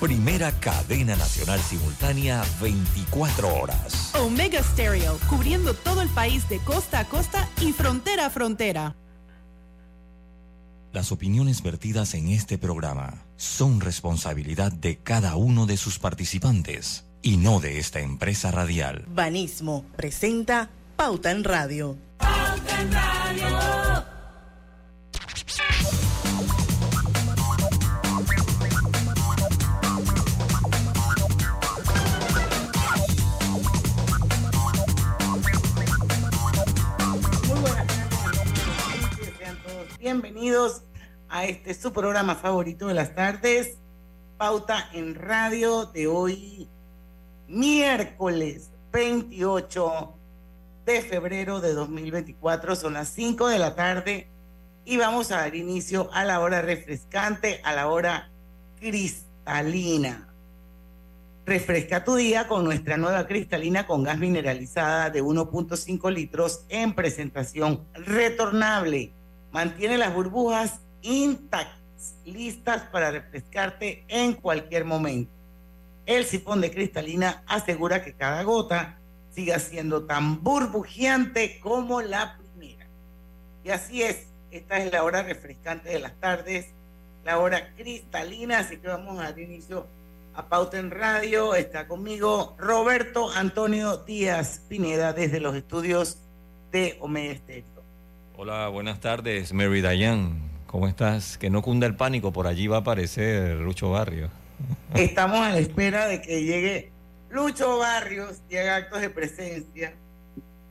[0.00, 4.14] Primera cadena nacional simultánea 24 horas.
[4.14, 8.96] Omega Stereo, cubriendo todo el país de costa a costa y frontera a frontera.
[10.94, 17.36] Las opiniones vertidas en este programa son responsabilidad de cada uno de sus participantes y
[17.36, 19.04] no de esta empresa radial.
[19.06, 21.98] Banismo presenta Pauta en Radio.
[22.16, 23.79] Pauta en Radio.
[40.10, 40.82] Bienvenidos
[41.28, 43.78] a este su programa favorito de las tardes,
[44.38, 46.68] Pauta en Radio de hoy,
[47.46, 50.12] miércoles 28
[50.84, 52.74] de febrero de 2024.
[52.74, 54.26] Son las 5 de la tarde
[54.84, 58.32] y vamos a dar inicio a la hora refrescante, a la hora
[58.80, 60.28] cristalina.
[61.46, 67.86] Refresca tu día con nuestra nueva cristalina con gas mineralizada de 1.5 litros en presentación
[67.94, 69.12] retornable
[69.52, 75.32] mantiene las burbujas intactas, listas para refrescarte en cualquier momento.
[76.06, 78.98] El sifón de cristalina asegura que cada gota
[79.30, 82.86] siga siendo tan burbujeante como la primera.
[83.64, 86.66] Y así es, esta es la hora refrescante de las tardes,
[87.24, 89.86] la hora cristalina, así que vamos a dar inicio
[90.34, 91.54] a Pauta en Radio.
[91.54, 96.18] Está conmigo Roberto Antonio Díaz Pineda desde los estudios
[96.72, 97.32] de Omega
[98.42, 100.40] Hola, buenas tardes, Mary Dayan.
[100.66, 101.36] ¿Cómo estás?
[101.36, 104.30] Que no cunda el pánico, por allí va a aparecer Lucho Barrios.
[104.94, 106.90] Estamos a la espera de que llegue
[107.28, 109.92] Lucho Barrios y haga actos de presencia.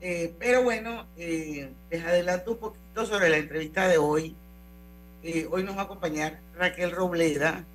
[0.02, 4.36] Eh, pero bueno, eh, les adelanto un poquito sobre la entrevista de hoy.
[5.22, 7.66] Eh, hoy nos va a acompañar Raquel Robleda.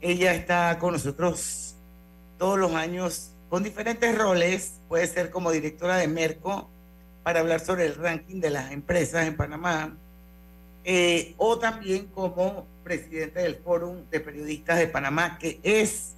[0.00, 1.74] Ella está con nosotros
[2.38, 4.80] todos los años con diferentes roles.
[4.88, 6.70] Puede ser como directora de Merco,
[7.22, 9.96] para hablar sobre el ranking de las empresas en Panamá,
[10.84, 16.14] eh, o también como presidente del Fórum de Periodistas de Panamá, que es,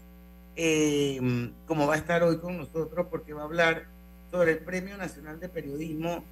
[0.56, 1.20] eh,
[1.66, 3.86] como va a estar hoy con nosotros, porque va a hablar
[4.30, 6.24] sobre el Premio Nacional de Periodismo.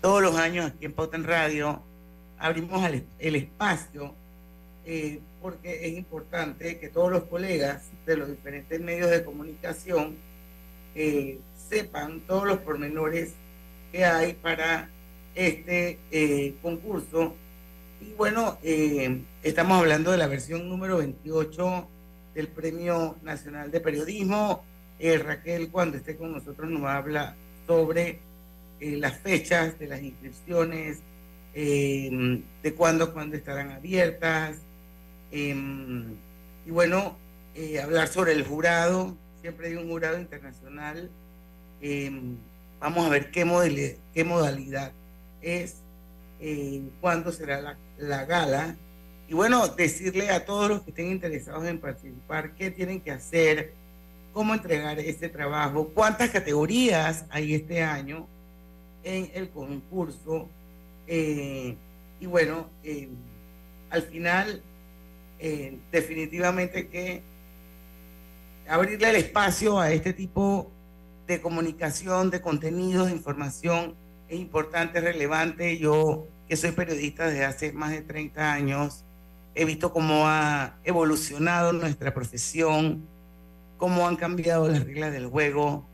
[0.00, 1.82] Todos los años aquí en Pauta en Radio
[2.38, 2.82] abrimos
[3.18, 4.14] el, espacio
[4.86, 10.16] eh, porque es importante que todos los colegas de los diferentes medios de comunicación
[11.68, 13.34] sepan todos los pormenores
[13.94, 14.88] que hay para
[15.36, 17.36] este eh, concurso.
[18.00, 21.88] Y bueno, eh, estamos hablando de la versión número 28
[22.34, 24.64] del Premio Nacional de Periodismo.
[24.98, 27.36] Eh, Raquel, cuando esté con nosotros, nos habla
[27.68, 28.18] sobre
[28.80, 30.98] las fechas de las inscripciones,
[31.54, 34.56] de cuándo, cuándo estarán abiertas.
[35.30, 36.16] Em,
[36.66, 37.16] y bueno,
[37.80, 39.16] hablar sobre el jurado.
[39.40, 41.08] Siempre hay un jurado internacional
[41.80, 42.36] em,
[42.84, 44.92] Vamos a ver qué modalidad,
[45.40, 45.76] es,
[46.38, 48.76] eh, cuándo será la, gala.
[49.26, 53.72] Y bueno, decirle a todos los que estén interesados en participar qué tienen que hacer,
[54.34, 58.26] cómo entregar este trabajo, cuántas categorías hay este año
[59.02, 60.46] en el concurso.
[61.06, 61.76] Eh,
[62.20, 63.08] y bueno, eh,
[63.88, 64.62] al final,
[65.90, 67.22] definitivamente que
[68.68, 70.70] abrirle el espacio a este tipo
[71.26, 73.94] de comunicación, de contenidos, de información
[74.28, 75.78] es importante, relevante.
[75.78, 79.04] Yo, que soy periodista desde hace más de 30 años,
[79.54, 83.06] he visto cómo ha evolucionado nuestra profesión,
[83.76, 85.86] cómo han cambiado las reglas del juego,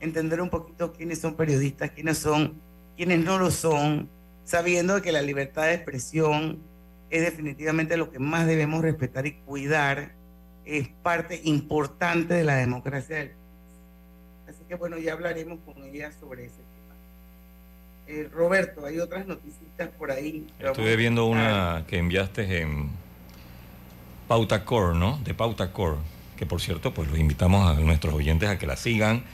[0.00, 2.60] entender un poquito quiénes son periodistas, quiénes son,
[2.96, 4.08] quiénes no lo son,
[4.44, 6.58] sabiendo que la libertad de expresión
[7.10, 10.14] es definitivamente lo que más debemos respetar y cuidar,
[10.64, 13.32] es parte importante de la democracia del
[14.48, 16.94] Así que bueno, ya hablaremos con ella sobre ese tema.
[18.06, 20.46] Eh, Roberto, hay otras noticias por ahí.
[20.58, 22.90] Estuve viendo una que enviaste en
[24.28, 25.18] Pauta Core, ¿no?
[25.24, 25.98] De Pauta Core,
[26.36, 29.24] que por cierto, pues los invitamos a nuestros oyentes a que la sigan.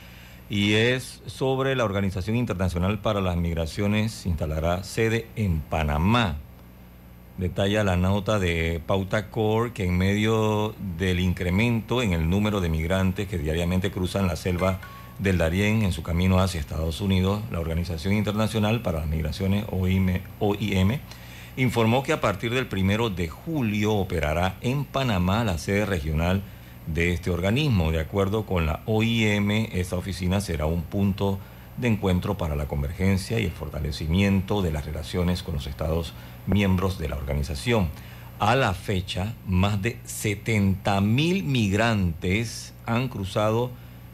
[0.48, 6.36] Y es sobre la Organización Internacional para las Migraciones, instalará sede en Panamá.
[7.38, 12.69] Detalla la nota de Pauta Core que en medio del incremento en el número de
[12.69, 14.81] migrantes que diariamente cruzan la selva
[15.22, 20.98] del Darién en su camino hacia Estados Unidos, la Organización Internacional para las Migraciones OIM,
[21.56, 26.42] informó que a partir del primero de julio operará en Panamá la sede regional
[26.88, 27.92] de este organismo.
[27.92, 31.38] De acuerdo con la OIM, esta oficina será un punto
[31.76, 36.14] de encuentro para la convergencia y el fortalecimiento de las relaciones con los Estados
[36.48, 37.90] miembros de la organización.
[38.40, 43.70] A la fecha, más de 70 mil migrantes han cruzado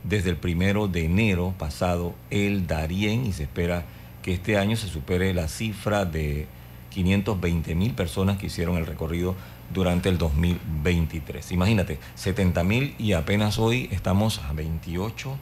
[0.08, 3.84] desde el primero de enero pasado el Darién y se espera
[4.22, 6.46] que este año se supere la cifra de
[6.90, 9.36] 520 mil personas que hicieron el recorrido
[9.72, 11.52] durante el 2023.
[11.52, 15.36] Imagínate, 70 mil y apenas hoy estamos a 28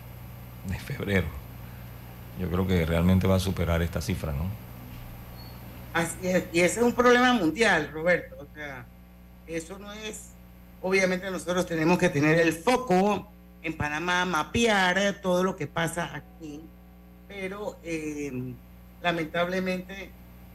[0.68, 1.28] de febrero.
[2.40, 4.44] Yo creo que realmente va a superar esta cifra, ¿no?
[5.94, 8.36] Así es, y ese es un problema mundial, Roberto.
[8.40, 8.84] O sea,
[9.46, 10.30] eso no es,
[10.82, 13.30] obviamente nosotros tenemos que tener el foco
[13.62, 16.60] en Panamá, mapear todo lo que pasa aquí,
[17.28, 18.32] pero eh,
[19.02, 20.10] lamentablemente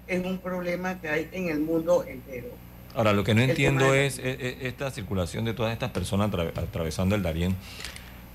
[0.08, 2.50] es un problema que hay en el mundo entero.
[2.94, 7.16] Ahora, lo que no entiendo es, e, e, esta circulación de todas estas personas atravesando
[7.16, 7.56] el Darién.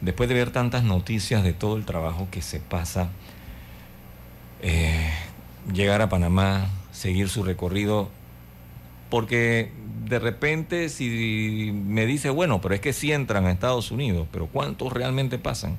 [0.00, 3.08] Después de ver tantas noticias de todo el trabajo que se pasa,
[4.62, 5.10] eh,
[5.72, 8.08] llegar a Panamá, seguir su recorrido,
[9.10, 9.72] porque
[10.08, 14.46] de repente si me dice, bueno, pero es que sí entran a Estados Unidos, pero
[14.46, 15.78] ¿cuántos realmente pasan?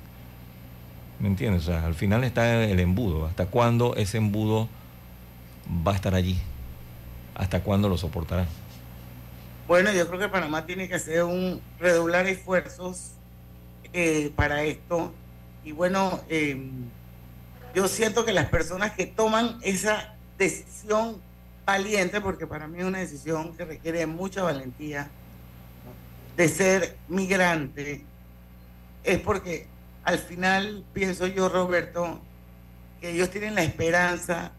[1.19, 1.63] ¿Me entiendes?
[1.63, 3.25] O sea, al final está el embudo.
[3.25, 4.67] ¿Hasta cuándo ese embudo
[5.85, 6.37] va a estar allí?
[7.35, 8.45] ¿Hasta cuándo lo soportará?
[9.67, 13.11] Bueno, yo creo que Panamá tiene que hacer un redoblar esfuerzos
[13.93, 15.13] eh, para esto.
[15.63, 16.69] Y bueno, em,
[17.73, 21.21] yo siento que las personas que toman esa decisión
[21.67, 25.09] valiente, porque para mí es una decisión que requiere mucha valentía,
[26.37, 28.05] de ser migrante,
[29.03, 29.67] es porque
[30.05, 32.21] al final pienso yo, Roberto,
[33.01, 34.53] que ellos tienen la esperanza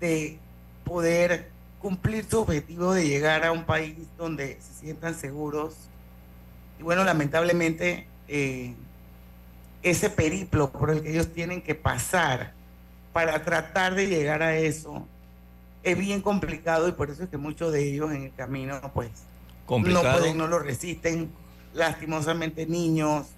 [0.00, 0.38] de
[0.84, 5.74] poder cumplir su objetivo de llegar a un país donde se sientan seguros.
[6.78, 8.74] Y bueno, lamentablemente eh,
[9.82, 12.54] ese periplo por el que ellos tienen que pasar
[13.12, 15.06] para tratar de llegar a eso
[15.86, 19.10] es bien complicado y por eso es que muchos de ellos en el camino pues
[19.68, 21.30] no pueden, no lo resisten.
[21.74, 23.28] Lastimosamente niños,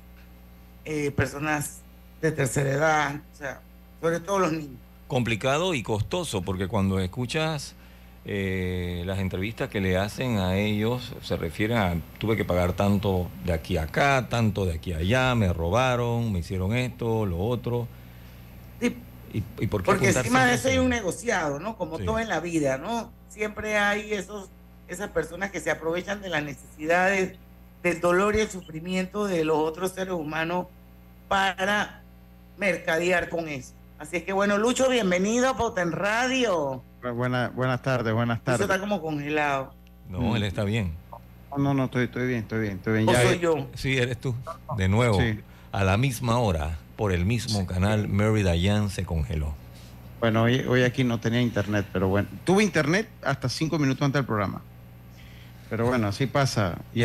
[0.87, 1.83] eh, personas
[2.23, 3.61] de tercera edad, o sea,
[4.01, 4.81] sobre todo los niños.
[5.09, 7.75] Complicado y costoso porque cuando escuchas
[8.25, 13.31] eh, las entrevistas que le hacen a ellos se refieren a tuve que pagar tanto
[13.45, 17.41] de aquí a acá, tanto de aquí a allá, me robaron, me hicieron esto, lo
[17.41, 17.89] otro.
[19.33, 21.77] ¿Y, por qué Porque encima de eso hay un negociado, ¿no?
[21.77, 23.13] Como todo en la vida, ¿no?
[23.29, 24.49] Siempre hay esos,
[24.89, 27.37] esas personas que se aprovechan de las necesidades,
[27.83, 30.67] del dolor y el sufrimiento de los otros seres humanos
[31.29, 32.03] para
[32.57, 33.73] mercadear con eso.
[33.99, 36.83] Así es que bueno, Lucho, bienvenido a Poten Radio.
[37.03, 38.61] Buena, buenas tardes, buenas tardes.
[38.61, 39.73] Eso está como congelado.
[40.09, 40.93] No, él está bien.
[41.57, 43.09] No, no, estoy, estoy bien, estoy bien, estoy bien.
[43.09, 43.67] ¿O soy yo?
[43.75, 44.35] Sí, eres tú.
[44.77, 45.19] De nuevo,
[45.73, 49.55] a la misma hora, por el mismo canal, Mary Dayan se congeló.
[50.19, 54.19] Bueno, hoy, hoy aquí no tenía internet, pero bueno, tuve internet hasta cinco minutos antes
[54.19, 54.63] del programa.
[55.71, 56.77] Pero bueno, así pasa.
[56.93, 57.03] Y,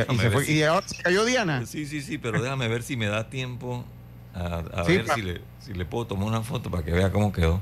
[0.51, 1.63] y ahora se cayó Diana.
[1.67, 3.85] Sí, sí, sí, pero déjame ver si me da tiempo
[4.33, 7.61] a, ver si le, si le puedo tomar una foto para que vea cómo quedó.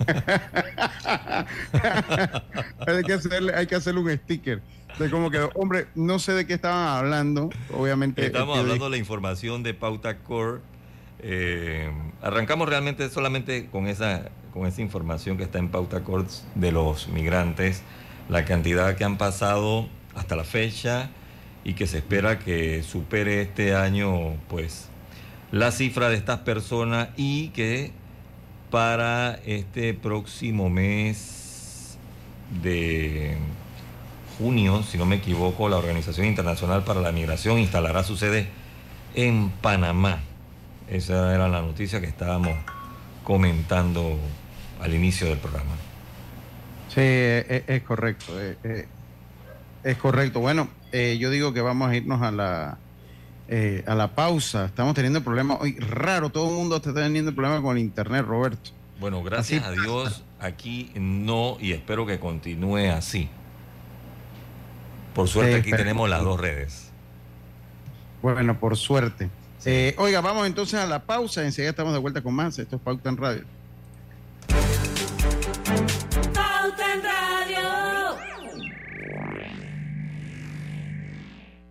[2.86, 4.60] hay, que hacerle, hay que hacerle un sticker
[4.98, 5.50] de cómo quedó.
[5.54, 8.26] Hombre, no sé de qué estaban hablando, obviamente.
[8.26, 10.60] Estamos hablando de la información de Pauta Core.
[11.22, 11.90] Eh,
[12.22, 17.08] arrancamos realmente solamente con esa, con esa información que está en Pauta Core de los
[17.08, 17.82] migrantes,
[18.28, 21.10] la cantidad que han pasado hasta la fecha
[21.64, 24.88] y que se espera que supere este año, pues,
[25.52, 27.92] la cifra de estas personas y que
[28.70, 31.98] para este próximo mes
[32.62, 33.36] de
[34.38, 38.48] junio, si no me equivoco, la Organización Internacional para la Migración instalará su sede
[39.14, 40.20] en Panamá.
[40.90, 42.56] Esa era la noticia que estábamos
[43.24, 44.18] comentando
[44.80, 45.76] al inicio del programa.
[46.88, 48.32] Sí, es, correcto.
[49.84, 50.40] Es, correcto.
[50.40, 52.78] Bueno, eh, yo digo que vamos a irnos a la
[53.52, 54.66] eh, a la pausa.
[54.66, 58.70] Estamos teniendo problemas hoy raro, todo el mundo está teniendo problemas con el internet, Roberto.
[59.00, 63.28] Bueno, gracias a Dios aquí no y espero que continúe así.
[65.14, 66.92] Por suerte aquí tenemos las dos redes.
[68.22, 69.30] Bueno, por suerte.
[69.64, 71.44] Eh, oiga, vamos entonces a la pausa.
[71.44, 72.58] Enseguida estamos de vuelta con más.
[72.58, 73.44] Esto es Pauta en Radio.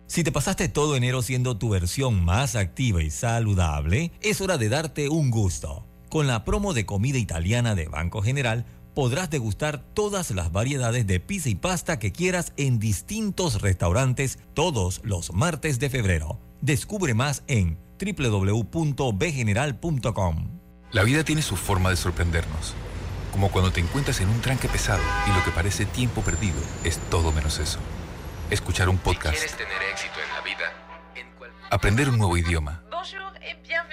[0.06, 4.68] Si te pasaste todo enero siendo tu versión más activa y saludable, es hora de
[4.68, 5.86] darte un gusto.
[6.08, 11.18] Con la promo de comida italiana de Banco General, podrás degustar todas las variedades de
[11.20, 16.38] pizza y pasta que quieras en distintos restaurantes todos los martes de febrero.
[16.60, 20.60] Descubre más en www.bgeneral.com.
[20.92, 22.74] La vida tiene su forma de sorprendernos,
[23.32, 26.98] como cuando te encuentras en un tranque pesado y lo que parece tiempo perdido es
[27.10, 27.78] todo menos eso.
[28.50, 30.72] escuchar un podcast, tener éxito en la vida,
[31.70, 32.82] aprender un nuevo idioma,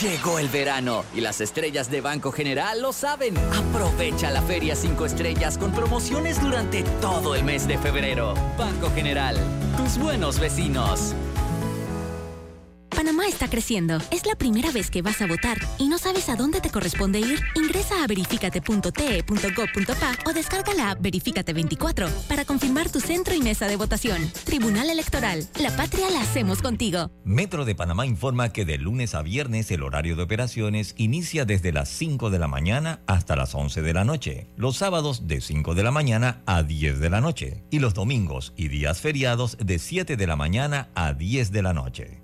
[0.00, 3.36] Llegó el verano y las estrellas de Banco General lo saben.
[3.36, 8.32] Aprovecha la Feria 5 Estrellas con promociones durante todo el mes de febrero.
[8.56, 9.36] Banco General,
[9.76, 11.14] tus buenos vecinos.
[12.94, 13.98] Panamá está creciendo.
[14.10, 17.18] Es la primera vez que vas a votar y no sabes a dónde te corresponde
[17.18, 17.40] ir.
[17.54, 23.66] Ingresa a verificate.te.gov.pa o descarga la app Verifícate 24 para confirmar tu centro y mesa
[23.66, 24.30] de votación.
[24.44, 25.46] Tribunal Electoral.
[25.60, 27.10] La patria la hacemos contigo.
[27.24, 31.72] Metro de Panamá informa que de lunes a viernes el horario de operaciones inicia desde
[31.72, 34.48] las 5 de la mañana hasta las 11 de la noche.
[34.56, 37.64] Los sábados de 5 de la mañana a 10 de la noche.
[37.70, 41.72] Y los domingos y días feriados de 7 de la mañana a 10 de la
[41.72, 42.23] noche.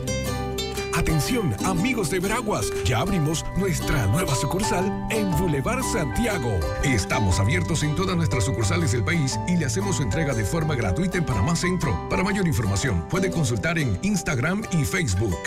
[1.01, 6.59] Atención, amigos de Veraguas, ya abrimos nuestra nueva sucursal en Boulevard Santiago.
[6.83, 10.75] Estamos abiertos en todas nuestras sucursales del país y le hacemos su entrega de forma
[10.75, 12.07] gratuita en Panamá Centro.
[12.07, 15.39] Para mayor información, puede consultar en Instagram y Facebook.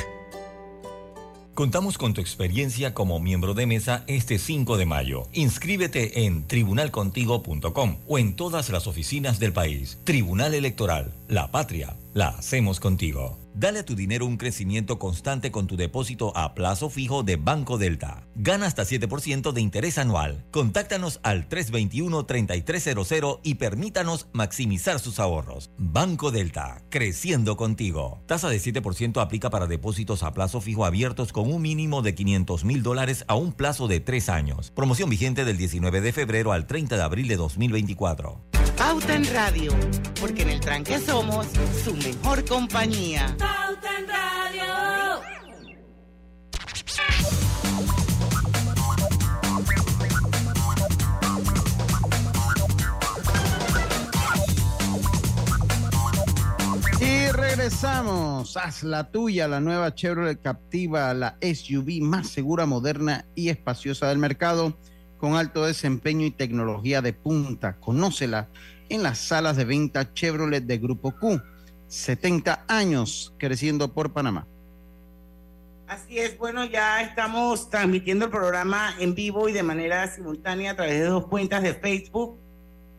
[1.54, 5.28] Contamos con tu experiencia como miembro de mesa este 5 de mayo.
[5.32, 9.98] Inscríbete en tribunalcontigo.com o en todas las oficinas del país.
[10.02, 13.43] Tribunal Electoral, la patria, la hacemos contigo.
[13.56, 17.78] Dale a tu dinero un crecimiento constante con tu depósito a plazo fijo de Banco
[17.78, 18.26] Delta.
[18.34, 20.44] Gana hasta 7% de interés anual.
[20.50, 25.70] Contáctanos al 321-3300 y permítanos maximizar sus ahorros.
[25.78, 28.20] Banco Delta, creciendo contigo.
[28.26, 32.64] Tasa de 7% aplica para depósitos a plazo fijo abiertos con un mínimo de 500
[32.64, 34.72] mil dólares a un plazo de 3 años.
[34.72, 38.63] Promoción vigente del 19 de febrero al 30 de abril de 2024.
[38.76, 39.72] Pauta en Radio,
[40.20, 41.46] porque en el tranque somos
[41.84, 43.34] su mejor compañía.
[43.38, 45.24] Pauta en Radio.
[57.00, 58.56] Y regresamos.
[58.56, 64.18] Haz la tuya, la nueva Chevrolet Captiva, la SUV más segura, moderna y espaciosa del
[64.18, 64.76] mercado,
[65.24, 67.76] con alto desempeño y tecnología de punta.
[67.80, 68.46] Conócela
[68.90, 71.40] en las salas de venta Chevrolet de Grupo Q.
[71.88, 74.46] 70 años creciendo por Panamá.
[75.86, 80.76] Así es, bueno, ya estamos transmitiendo el programa en vivo y de manera simultánea a
[80.76, 82.36] través de dos cuentas de Facebook.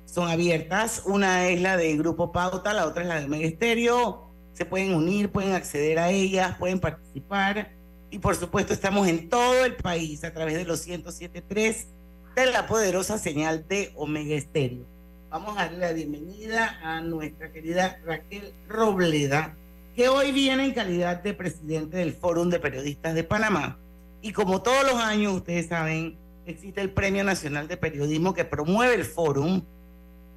[0.05, 1.03] Son abiertas.
[1.05, 4.32] Una es la de Grupo Pauta, la otra es la de Megesterio.
[4.53, 7.72] Se pueden unir, pueden acceder a ellas, pueden participar.
[8.10, 11.94] Y por supuesto, estamos en todo el país a través de los 107.3
[12.36, 14.84] de la poderosa señal de Omega Estéreo.
[15.30, 19.56] Vamos a darle la bienvenida a nuestra querida Raquel Robleda,
[19.96, 23.77] que hoy viene en calidad de presidente del Fórum de Periodistas de Panamá.
[24.22, 28.96] Y como todos los años, ustedes saben, existe el Premio Nacional de Periodismo que promueve
[28.96, 29.62] el Fórum.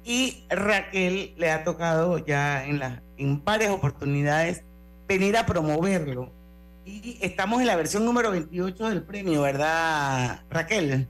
[0.05, 4.63] Y Raquel le ha tocado ya en, la, en varias oportunidades
[5.05, 6.31] venir a promoverlo.
[6.85, 11.09] Y estamos en la versión número 28 del premio, ¿verdad, Raquel?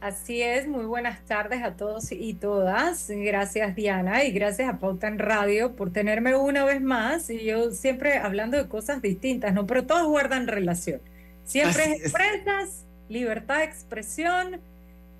[0.00, 3.10] Así es, muy buenas tardes a todos y todas.
[3.10, 7.70] Gracias Diana y gracias a Pauta en Radio por tenerme una vez más y yo
[7.70, 9.66] siempre hablando de cosas distintas, ¿no?
[9.66, 11.02] Pero todos guardan relación.
[11.44, 12.06] Siempre es es.
[12.06, 14.60] empresas, libertad de expresión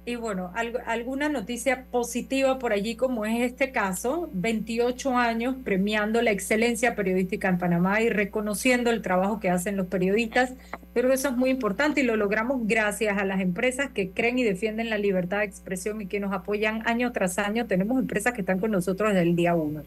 [0.06, 6.22] y bueno, algo- alguna noticia positiva por allí como es este caso, 28 años premiando
[6.22, 10.54] la excelencia periodística en Panamá y reconociendo el trabajo que hacen los periodistas.
[10.94, 14.42] Que eso es muy importante y lo logramos gracias a las empresas que creen y
[14.42, 17.66] defienden la libertad de expresión y que nos apoyan año tras año.
[17.66, 19.82] Tenemos empresas que están con nosotros desde el día uno.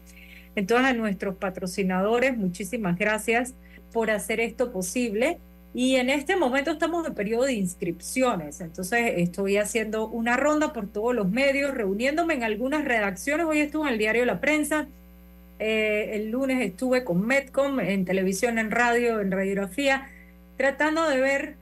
[0.56, 3.54] Entonces, a nuestros patrocinadores, muchísimas gracias
[3.92, 5.38] por hacer esto posible.
[5.74, 10.86] Y en este momento estamos en periodo de inscripciones, entonces estoy haciendo una ronda por
[10.88, 13.46] todos los medios, reuniéndome en algunas redacciones.
[13.46, 14.86] Hoy estuve en el diario La Prensa,
[15.58, 20.08] eh, el lunes estuve con Medcom en televisión, en radio, en radiografía,
[20.56, 21.56] tratando de ver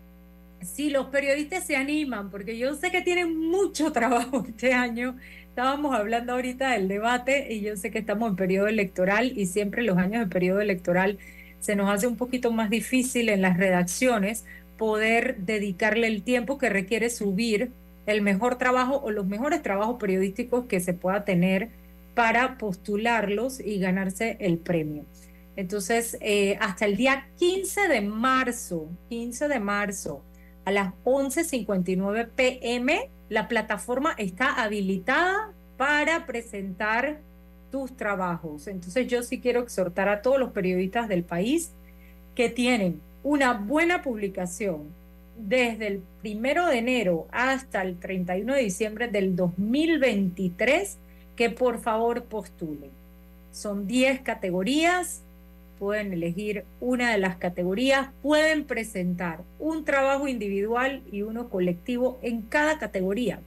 [0.63, 5.17] Sí, los periodistas se animan, porque yo sé que tienen mucho trabajo este año.
[5.49, 9.83] Estábamos hablando ahorita del debate y yo sé que estamos en periodo electoral y siempre
[9.83, 11.19] los años de periodo electoral
[11.63, 14.45] se nos hace un poquito más difícil en las redacciones
[14.77, 17.71] poder dedicarle el tiempo que requiere subir
[18.05, 21.69] el mejor trabajo o los mejores trabajos periodísticos que se pueda tener
[22.15, 25.05] para postularlos y ganarse el premio.
[25.55, 30.25] Entonces, eh, hasta el día 15 de marzo, 15 de marzo,
[30.65, 37.21] a las 11.59 pm, la plataforma está habilitada para presentar
[37.73, 38.69] tus trabajos.
[38.69, 41.73] Entonces, yo sí quiero exhortar a todos los periodistas del país
[42.37, 44.83] que tienen una buena publicación
[45.37, 50.99] desde el primero de enero hasta el 31 de diciembre del 2023
[51.35, 52.91] que por favor postulen.
[53.53, 55.23] Son 10 categorías,
[55.79, 62.43] pueden elegir una de las categorías, pueden presentar un trabajo individual y uno colectivo en
[62.43, 63.41] cada categoría.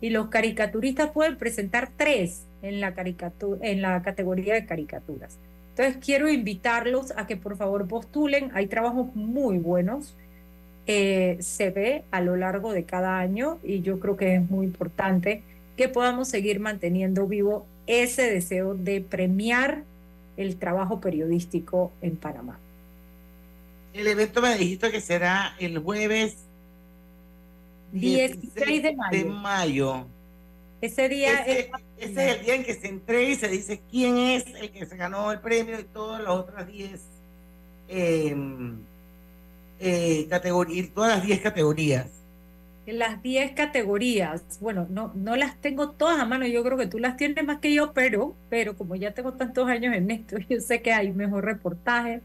[0.00, 2.94] Y los caricaturistas pueden presentar tres en la,
[3.60, 5.38] en la categoría de caricaturas.
[5.70, 8.50] Entonces quiero invitarlos a que por favor postulen.
[8.54, 10.14] Hay trabajos muy buenos.
[10.86, 14.66] Eh, se ve a lo largo de cada año y yo creo que es muy
[14.66, 15.42] importante
[15.76, 19.84] que podamos seguir manteniendo vivo ese deseo de premiar
[20.36, 22.58] el trabajo periodístico en Panamá.
[23.94, 26.36] El evento me dijiste que será el jueves
[27.92, 30.06] 16 de mayo.
[30.80, 31.66] Ese día ese, es,
[32.04, 35.30] el día en que se entrega y se dice quién es el que se ganó
[35.32, 37.00] el premio y todas las otras 10
[37.88, 38.78] em,
[39.80, 42.06] eh, categorías, todas las 10 categorías.
[42.86, 46.98] Las 10 categorías, bueno, no, no las tengo todas a mano, yo creo que tú
[46.98, 50.60] las tienes más que yo, pero, pero como ya tengo tantos años en esto, yo
[50.60, 52.20] sé que hay mejor reportaje,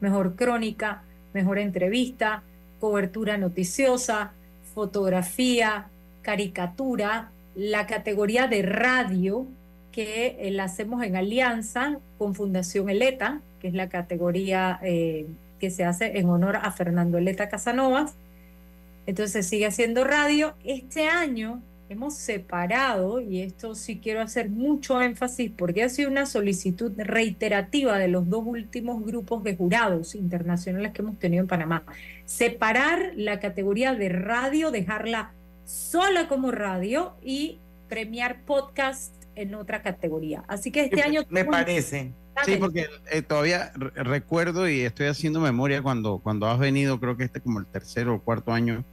[0.00, 1.02] mejor crónica,
[1.32, 2.42] mejor entrevista,
[2.78, 4.32] cobertura noticiosa,
[4.74, 5.88] fotografía,
[6.22, 9.46] caricatura, la categoría de radio
[9.90, 15.26] que eh, la hacemos en alianza con Fundación Eleta, que es la categoría eh,
[15.58, 18.14] que se hace en honor a Fernando Eleta Casanovas.
[19.06, 20.54] Entonces sigue haciendo radio.
[20.64, 26.26] Este año hemos separado, y esto sí quiero hacer mucho énfasis porque ha sido una
[26.26, 31.84] solicitud reiterativa de los dos últimos grupos de jurados internacionales que hemos tenido en Panamá,
[32.26, 35.30] separar la categoría de radio, dejarla
[35.66, 40.44] sola como radio y premiar podcast en otra categoría.
[40.48, 41.22] Así que este año...
[41.28, 42.14] Me parece.
[42.44, 47.24] Sí, porque eh, todavía recuerdo y estoy haciendo memoria cuando, cuando has venido, creo que
[47.24, 48.84] este como el tercero o cuarto año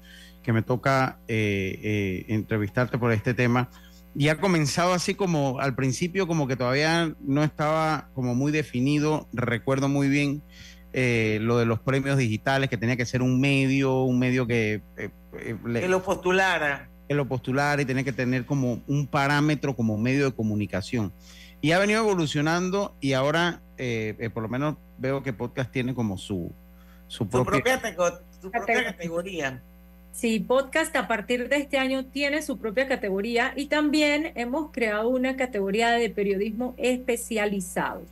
[0.41, 3.69] que me toca eh, eh, entrevistarte por este tema.
[4.15, 9.27] Y ha comenzado así como al principio, como que todavía no estaba como muy definido.
[9.33, 10.43] Recuerdo muy bien
[10.93, 14.81] lo de los premios digitales, que tenía que ser un medio, un medio que
[15.33, 16.89] eh, que lo postulara.
[17.07, 21.11] Que lo postulara y tenía que tener como un parámetro como medio de comunicación.
[21.61, 25.93] Y ha venido evolucionando y ahora eh, eh, por lo menos veo que podcast tiene
[25.93, 26.51] como su,
[27.07, 27.81] su, propia,
[28.41, 29.61] su propia categoría.
[30.11, 35.09] Sí, podcast a partir de este año tiene su propia categoría y también hemos creado
[35.09, 38.03] una categoría de periodismo especializado.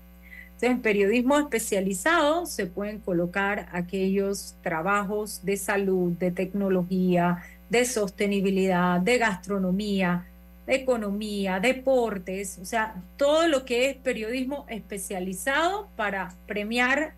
[0.61, 8.99] Entonces, en periodismo especializado se pueden colocar aquellos trabajos de salud, de tecnología, de sostenibilidad,
[9.01, 10.27] de gastronomía,
[10.67, 17.13] de economía, deportes, o sea, todo lo que es periodismo especializado para premiar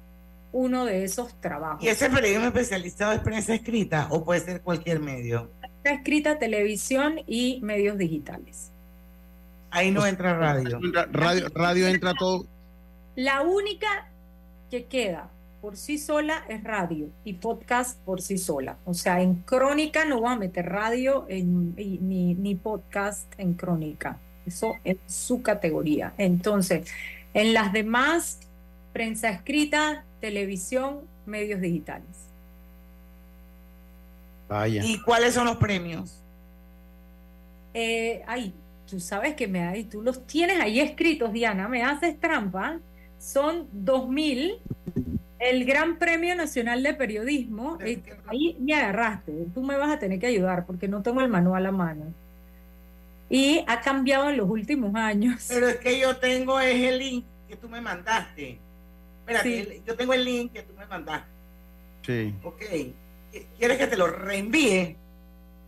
[0.54, 1.84] uno de esos trabajos.
[1.84, 5.50] ¿Y ese periodismo especializado es prensa escrita o puede ser cualquier medio?
[5.82, 8.72] Prensa escrita, televisión y medios digitales.
[9.70, 10.80] Ahí no entra radio.
[11.12, 12.46] Radio, radio entra todo,
[13.15, 14.10] la única
[14.69, 15.30] que queda
[15.62, 18.78] por sí sola es radio y podcast por sí sola.
[18.86, 24.19] O sea, en crónica no voy a meter radio ni, ni podcast en crónica.
[24.45, 26.13] Eso es su categoría.
[26.17, 26.91] Entonces,
[27.34, 28.39] en las demás,
[28.91, 32.28] prensa escrita, televisión, medios digitales.
[34.49, 34.84] Vaya.
[34.84, 36.19] ¿Y cuáles son los premios?
[37.73, 38.54] Eh, ay,
[38.89, 42.80] tú sabes que me hay, tú los tienes ahí escritos, Diana, me haces trampa
[43.24, 44.60] son 2.000.
[45.40, 50.18] El Gran Premio Nacional de Periodismo, eh, ahí me agarraste, tú me vas a tener
[50.18, 52.14] que ayudar porque no tengo el manual a mano.
[53.30, 55.48] Y ha cambiado en los últimos años.
[55.50, 58.58] Pero es que yo tengo es el link que tú me mandaste.
[59.20, 61.28] Espérate, yo tengo el link que tú me mandaste.
[62.06, 62.34] Sí.
[62.44, 62.62] Ok.
[63.58, 64.96] ¿Quieres que te lo reenvíe?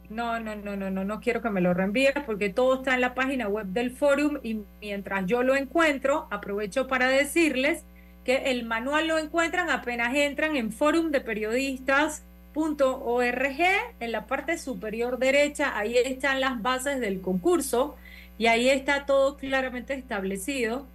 [0.09, 3.01] No, no, no, no, no, no quiero que me lo reenvíes porque todo está en
[3.01, 7.83] la página web del forum y mientras yo lo encuentro, aprovecho para decirles
[8.23, 12.23] que el manual lo encuentran apenas entran en forum de periodistas
[12.55, 13.61] .org,
[13.99, 17.95] en la parte superior derecha, ahí están las bases del concurso
[18.37, 20.87] y ahí está todo claramente establecido.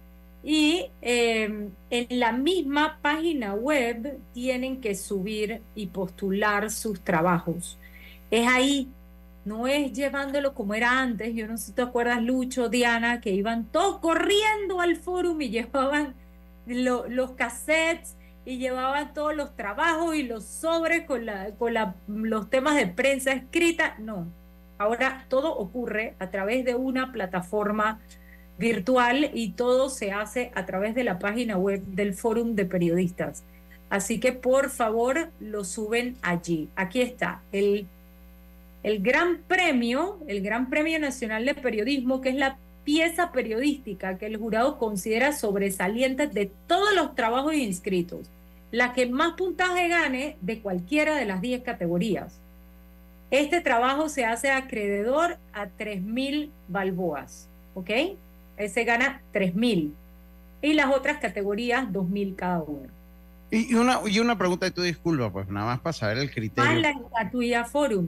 [0.43, 7.77] Y em, en la misma página web tienen que subir y postular sus trabajos.
[8.31, 8.87] Es ahí,
[9.45, 11.33] no es llevándolo como era antes.
[11.33, 15.49] Yo no sé si te acuerdas, Lucho, Diana, que iban todos corriendo al foro y
[15.51, 16.15] llevaban
[16.65, 21.25] los cassettes y llevaban todos los trabajos y los sobres con
[22.07, 23.95] los temas de prensa escrita.
[23.99, 24.27] No,
[24.77, 27.99] ahora todo ocurre a través de una plataforma
[28.57, 33.43] virtual y todo se hace a través de la página web del Fórum de Periodistas.
[33.89, 36.69] Así que por favor lo suben allí.
[36.75, 37.87] Aquí está el,
[38.83, 44.25] el Gran Premio, el Gran Premio Nacional de Periodismo, que es la pieza periodística que
[44.25, 48.27] el jurado considera sobresaliente de todos los trabajos inscritos,
[48.71, 52.39] la que más puntaje gane de cualquiera de las 10 categorías.
[53.29, 57.89] Este trabajo se hace acreedor a 3.000 balboas, ¿ok?
[58.57, 59.91] Ese gana 3.000
[60.63, 62.89] y las otras categorías 2.000 cada uno.
[63.51, 66.71] Y una, y una pregunta de tu disculpa, pues nada más para saber el criterio.
[66.71, 68.07] Más la tuya forum.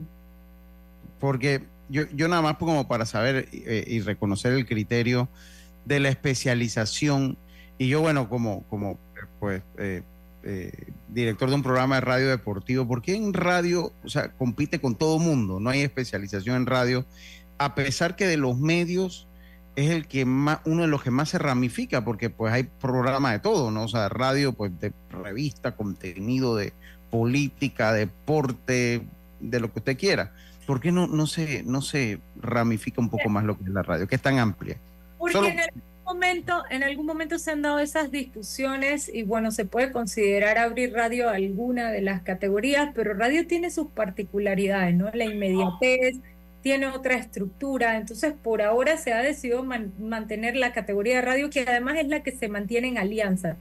[1.24, 5.30] Porque yo, yo nada más como para saber eh, y reconocer el criterio
[5.86, 7.38] de la especialización.
[7.78, 8.98] Y yo, bueno, como, como
[9.40, 10.02] pues, eh,
[10.42, 10.70] eh,
[11.08, 14.96] director de un programa de radio deportivo, ¿por qué en radio, o sea, compite con
[14.96, 15.60] todo mundo?
[15.60, 17.06] No hay especialización en radio,
[17.56, 19.26] a pesar que de los medios
[19.76, 23.32] es el que más, uno de los que más se ramifica, porque pues hay programa
[23.32, 23.84] de todo, ¿no?
[23.84, 26.74] O sea, radio, pues de revista, contenido de
[27.08, 29.06] política, deporte,
[29.40, 30.34] de lo que usted quiera.
[30.66, 33.82] ¿Por qué no, no, se, no se ramifica un poco más lo que es la
[33.82, 34.76] radio, que es tan amplia?
[35.18, 39.64] Porque en algún momento, en algún momento se han dado esas discusiones y bueno, se
[39.64, 45.10] puede considerar abrir radio a alguna de las categorías, pero radio tiene sus particularidades, ¿no?
[45.12, 46.18] La inmediatez,
[46.62, 51.60] tiene otra estructura, entonces por ahora se ha decidido mantener la categoría de radio, que
[51.60, 53.56] además es la que se mantiene en alianza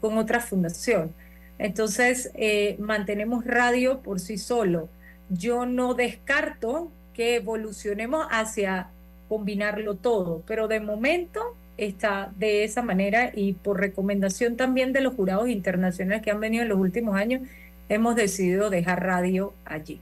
[0.00, 1.12] con otra fundación.
[1.58, 4.88] Entonces, eh, mantenemos radio por sí solo
[5.30, 8.88] yo no descarto que evolucionemos hacia
[9.28, 15.14] combinarlo todo, pero de momento está de esa manera y por recomendación también de los
[15.14, 17.42] jurados internacionales que han venido en los últimos años,
[17.88, 20.00] hemos decidido dejar radio allí.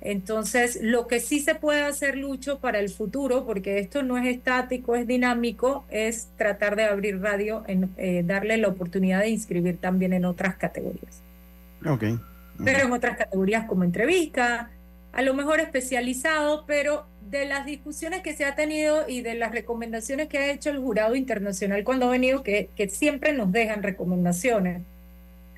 [0.00, 4.26] Entonces, lo que sí se puede hacer, Lucho, para el futuro, porque esto no es
[4.26, 9.78] estático, es dinámico, es tratar de abrir radio, en, eh, darle la oportunidad de inscribir
[9.78, 11.20] también en otras categorías.
[11.84, 12.04] Ok
[12.64, 14.70] pero en otras categorías como entrevista,
[15.12, 19.52] a lo mejor especializado, pero de las discusiones que se ha tenido y de las
[19.52, 23.82] recomendaciones que ha hecho el jurado internacional cuando ha venido, que, que siempre nos dejan
[23.82, 24.82] recomendaciones,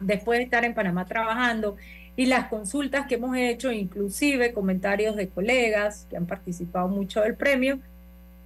[0.00, 1.76] después de estar en Panamá trabajando,
[2.16, 7.34] y las consultas que hemos hecho, inclusive comentarios de colegas que han participado mucho del
[7.34, 7.80] premio,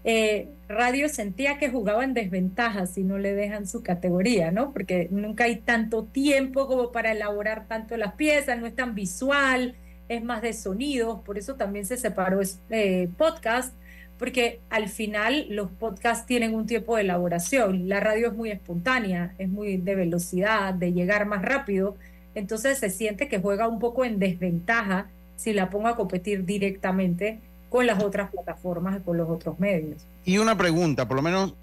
[0.04, 4.72] eh, Radio sentía que jugaba en desventaja si no le dejan su categoría, ¿no?
[4.72, 9.74] Porque nunca hay tanto tiempo como para elaborar tanto las piezas, no es tan visual,
[10.08, 13.74] es más de sonidos, por eso también se separó este podcast,
[14.18, 19.34] porque al final los podcasts tienen un tiempo de elaboración, la radio es muy espontánea,
[19.38, 21.96] es muy de velocidad, de llegar más rápido,
[22.34, 27.40] entonces se siente que juega un poco en desventaja si la pongo a competir directamente
[27.74, 30.06] con las otras plataformas y con los otros medios.
[30.24, 31.54] Y una pregunta, por lo menos,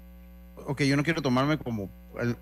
[0.66, 1.88] ok, yo no quiero tomarme como,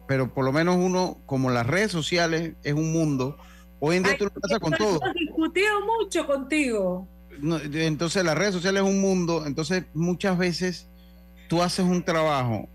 [0.09, 3.37] pero por lo menos uno, como las redes sociales es un mundo,
[3.79, 4.99] hoy en día tú lo pasas con todo.
[5.01, 7.07] Hemos discutido mucho contigo.
[7.73, 10.89] entonces las redes sociales es un mundo, entonces muchas veces
[11.49, 12.69] tú haces un trabajo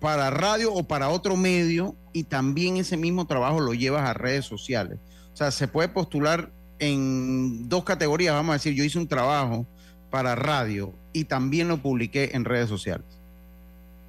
[0.00, 4.44] para radio o para otro medio y también ese mismo trabajo lo llevas a redes
[4.44, 4.98] sociales.
[5.32, 9.66] O sea, se puede postular en dos categorías, vamos a decir, yo hice un trabajo
[10.14, 13.04] para radio y también lo publiqué en redes sociales.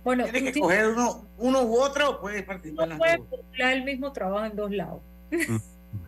[0.04, 2.90] Bueno, ¿Tienes que coger uno, uno u otro o puedes participar?
[2.90, 5.02] No puedes publicar el mismo trabajo en dos lados.
[5.32, 5.58] Mm.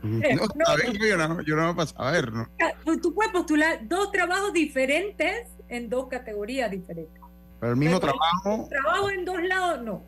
[0.20, 2.48] no, yo, no, me pasaba a ver, ¿no?
[2.86, 7.20] Pues tú puedes postular dos trabajos diferentes en dos categorías diferentes.
[7.60, 8.68] Pero el mismo trabajo.
[8.70, 10.04] Trabajo en dos lados, no.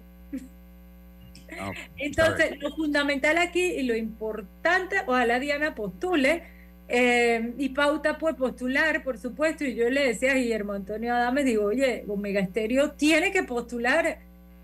[1.60, 6.44] Ah, Entonces, lo fundamental aquí y lo importante, ojalá Diana postule,
[6.92, 11.46] eh, y Pauta puede postular, por supuesto, y yo le decía a Guillermo Antonio Adames,
[11.46, 14.18] digo, oye, Omega Estéreo tiene que postular.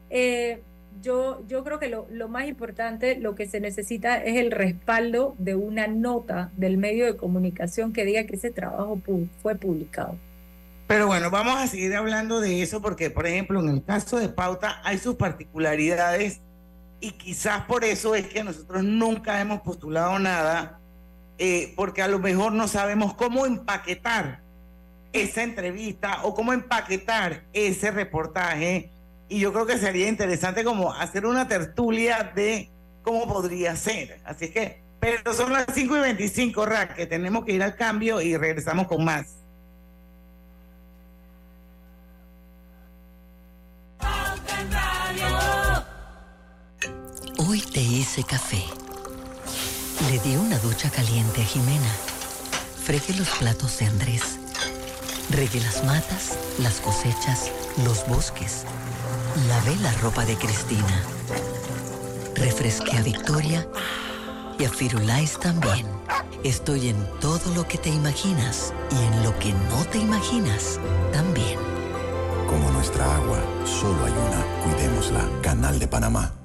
[0.10, 0.60] Eh,
[1.04, 5.36] yo, yo creo que lo, lo, más importante, lo que se necesita es el respaldo
[5.38, 9.00] de una nota del medio de comunicación que diga que ese trabajo
[9.44, 10.18] fue publicado.
[10.88, 14.30] Pero bueno, vamos a seguir hablando de eso porque, por ejemplo, en el caso de
[14.30, 16.42] Pauta hay sus particularidades
[17.02, 20.80] y quizás por eso es que nosotros nunca hemos postulado nada
[21.38, 24.41] eh, porque a lo mejor no sabemos cómo empaquetar
[25.13, 28.89] esa entrevista o cómo empaquetar ese reportaje.
[29.28, 32.69] Y yo creo que sería interesante como hacer una tertulia de
[33.02, 34.19] cómo podría ser.
[34.26, 38.21] Así que, pero son las 5 y 25, Rack, que tenemos que ir al cambio
[38.21, 39.38] y regresamos con más.
[47.38, 48.85] Hoy te hice café.
[50.02, 51.92] Le di una ducha caliente a Jimena.
[52.84, 54.38] Fregué los platos de Andrés.
[55.32, 57.50] Regué las matas, las cosechas,
[57.84, 58.66] los bosques.
[59.48, 61.02] Lavé la ropa de Cristina.
[62.36, 63.68] Refresqué a Victoria
[64.60, 65.88] y a Firulais también.
[66.44, 70.78] Estoy en todo lo que te imaginas y en lo que no te imaginas
[71.14, 71.58] también.
[72.48, 74.46] Como nuestra agua, solo hay una.
[74.64, 75.42] Cuidémosla.
[75.42, 76.45] Canal de Panamá.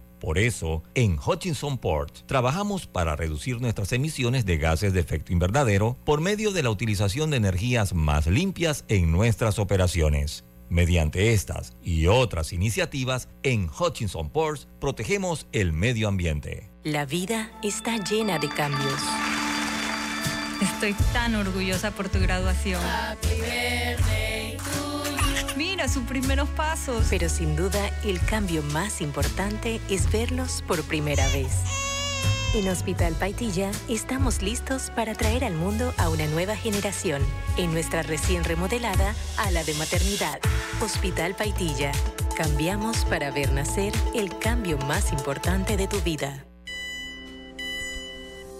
[0.21, 5.97] Por eso, en Hutchinson Port trabajamos para reducir nuestras emisiones de gases de efecto invernadero
[6.05, 10.45] por medio de la utilización de energías más limpias en nuestras operaciones.
[10.69, 16.69] Mediante estas y otras iniciativas, en Hutchinson Ports protegemos el medio ambiente.
[16.83, 19.01] La vida está llena de cambios.
[20.61, 22.79] Estoy tan orgullosa por tu graduación.
[25.81, 27.07] Mira sus primeros pasos.
[27.09, 31.55] Pero sin duda, el cambio más importante es verlos por primera vez.
[32.53, 37.23] En Hospital Paitilla estamos listos para traer al mundo a una nueva generación
[37.57, 40.39] en nuestra recién remodelada ala de maternidad.
[40.83, 41.91] Hospital Paitilla.
[42.37, 46.45] Cambiamos para ver nacer el cambio más importante de tu vida.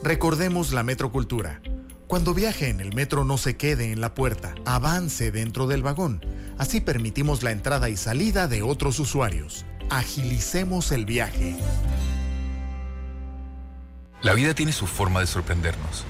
[0.02, 1.62] Recordemos la metrocultura.
[2.12, 6.22] Cuando viaje en el metro no se quede en la puerta, avance dentro del vagón.
[6.58, 9.66] Así permitimos la entrada y salida de otros usuarios.
[9.90, 11.56] Agilicemos el viaje.
[14.22, 16.04] La vida tiene su forma de sorprendernos.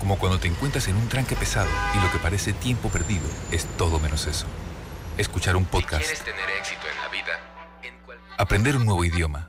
[0.00, 3.64] Como cuando te encuentras en un tranque pesado y lo que parece tiempo perdido es
[3.78, 4.44] todo menos eso.
[5.16, 6.02] Escuchar un podcast.
[6.02, 7.40] Si quieres tener éxito en la vida,
[8.36, 9.48] Aprender un nuevo idioma.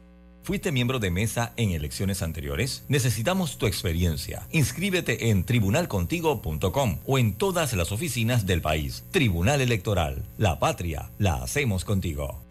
[0.43, 2.83] ¿Fuiste miembro de mesa en elecciones anteriores?
[2.87, 4.47] Necesitamos tu experiencia.
[4.51, 9.03] Inscríbete en tribunalcontigo.com o en todas las oficinas del país.
[9.11, 10.23] Tribunal Electoral.
[10.37, 12.41] La patria la hacemos contigo.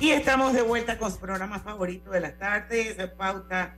[0.00, 3.74] Y estamos de vuelta con su programa favorito de las tardes, Pauta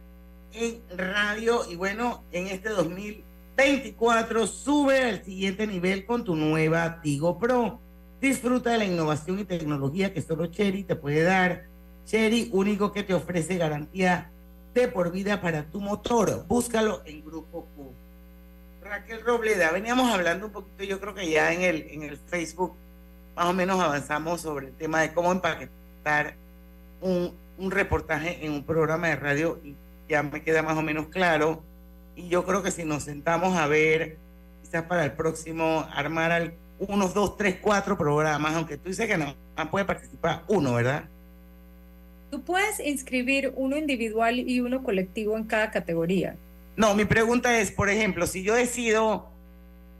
[0.52, 1.62] en Radio.
[1.70, 7.80] Y bueno, en este 2024 sube al siguiente nivel con tu nueva Tigo Pro.
[8.20, 11.64] Disfruta de la innovación y tecnología que solo Cherry te puede dar.
[12.04, 14.30] Cherry, único que te ofrece garantía
[14.74, 16.44] de por vida para tu motor.
[16.46, 17.92] Búscalo en Grupo Q.
[18.85, 22.74] Raquel Robleda, veníamos hablando un poquito, yo creo que ya en el, en el Facebook
[23.35, 25.80] más o menos avanzamos sobre el tema de cómo empaquetar
[27.00, 29.74] un, un reportaje en un programa de radio y
[30.08, 31.62] ya me queda más o menos claro.
[32.16, 34.16] Y yo creo que si nos sentamos a ver,
[34.62, 39.16] quizás para el próximo, armar al, unos dos, tres, cuatro programas, aunque tú dices que
[39.16, 39.34] no
[39.70, 41.04] puede participar uno, ¿verdad?
[42.30, 46.36] Tú puedes inscribir uno individual y uno colectivo en cada categoría.
[46.76, 49.28] No, mi pregunta es, por ejemplo, si yo decido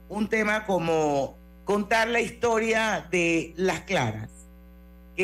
[0.09, 1.35] un tema como
[1.65, 4.29] contar la historia de Las Claras,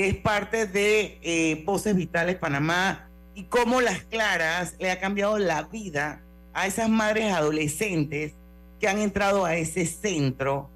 [0.05, 3.07] es parte de eh, Voces Vitales Panamá,
[3.38, 6.23] y cómo Las Claras le ha cambiado la vida
[6.55, 8.33] a esas madres adolescentes
[8.79, 10.71] que han entrado a ese centro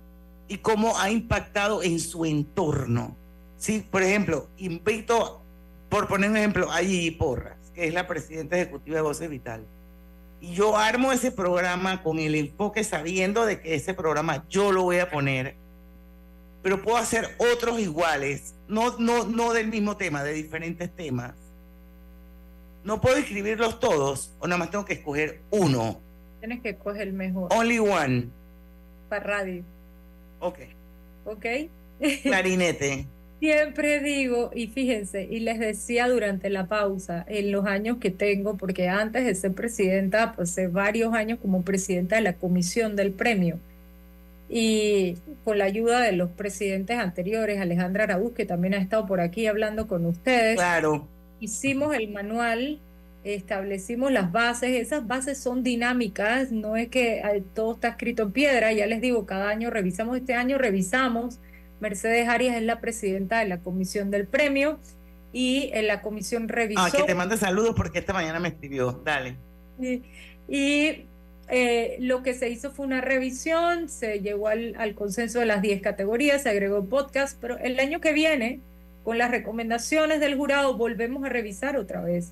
[0.48, 3.18] y cómo ha impactado en su entorno.
[3.58, 5.42] Sí, por ejemplo, invito,
[5.90, 9.66] por poner un ejemplo, a Gigi Porras, que es la presidenta ejecutiva de Voces Vital.
[10.40, 14.84] Y yo armo ese programa con el enfoque sabiendo de que ese programa yo lo
[14.84, 15.56] voy a poner,
[16.62, 21.34] pero puedo hacer otros iguales, no, no, no del mismo tema, de diferentes temas.
[22.84, 26.00] No puedo escribirlos todos, o nada más tengo que escoger uno.
[26.40, 27.54] Tienes que escoger el mejor.
[27.54, 28.30] Only one.
[29.10, 29.64] Para radio.
[30.40, 30.60] Ok.
[31.26, 31.46] Ok.
[32.24, 33.06] Clarinete.
[33.40, 38.56] Siempre digo, y fíjense, y les decía durante la pausa, en los años que tengo,
[38.56, 43.60] porque antes de ser presidenta, pasé varios años como presidenta de la comisión del premio.
[44.54, 49.22] Y con la ayuda de los presidentes anteriores, Alejandra Araúz, que también ha estado por
[49.22, 50.56] aquí hablando con ustedes.
[50.56, 51.08] Claro.
[51.40, 52.80] Hicimos el manual,
[53.24, 58.74] establecimos las bases, esas bases son dinámicas, no es que todo está escrito en piedra,
[58.74, 61.40] ya les digo, cada año revisamos, este año revisamos
[61.82, 64.80] Mercedes Arias es la presidenta de la comisión del premio
[65.34, 66.82] y en la comisión revisó.
[66.82, 69.02] Ah, que te mande saludos porque esta mañana me escribió.
[69.04, 69.36] Dale.
[70.48, 71.06] Y,
[71.52, 75.82] eh, lo que se hizo fue una revisión, se llegó al, consenso de las 10
[75.82, 78.62] categorías, se agregó podcast, pero el año que viene,
[79.04, 82.32] con las recomendaciones del jurado, volvemos a revisar otra vez.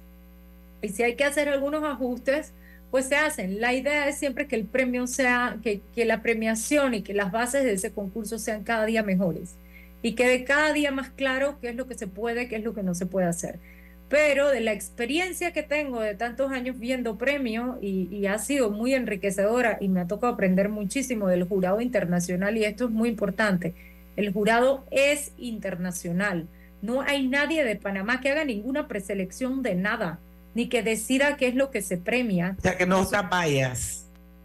[0.82, 2.54] Y si hay que hacer algunos ajustes,
[2.92, 3.60] pues se hacen.
[3.60, 7.32] La idea es siempre que el premio sea, que, que la premiación y que las
[7.32, 9.56] bases de ese concurso sean cada día mejores
[10.02, 12.74] y quede cada día más claro qué es lo que se puede, qué es lo
[12.74, 13.60] que no se puede hacer.
[14.10, 18.72] Pero de la experiencia que tengo de tantos años viendo premio y, y, ha sido
[18.72, 23.10] muy enriquecedora y me ha tocado aprender muchísimo del jurado internacional y esto es muy
[23.10, 23.76] importante.
[24.16, 26.48] El jurado es internacional.
[26.82, 30.20] No hay nadie de Panamá que haga ninguna preselección de nada
[30.56, 32.56] ni que decida qué es lo que se premia.
[32.58, 33.30] O sea, que no está.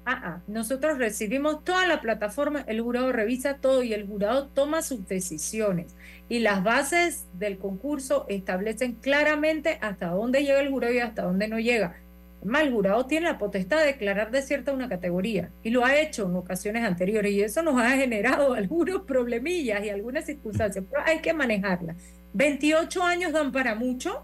[0.07, 4.83] Ah, ah, nosotros recibimos toda la plataforma, el jurado revisa todo y el jurado toma
[4.83, 5.97] sus decisiones.
[6.29, 11.49] Y las bases del concurso establecen claramente hasta dónde llega el jurado y hasta dónde
[11.49, 11.97] no llega.
[12.45, 16.27] Además, el jurado tiene la potestad de declarar desierta una categoría y lo ha hecho
[16.27, 21.21] en ocasiones anteriores y eso nos ha generado algunos problemillas y algunas circunstancias, pero hay
[21.21, 21.97] que manejarlas.
[22.35, 24.23] 28 años dan para mucho,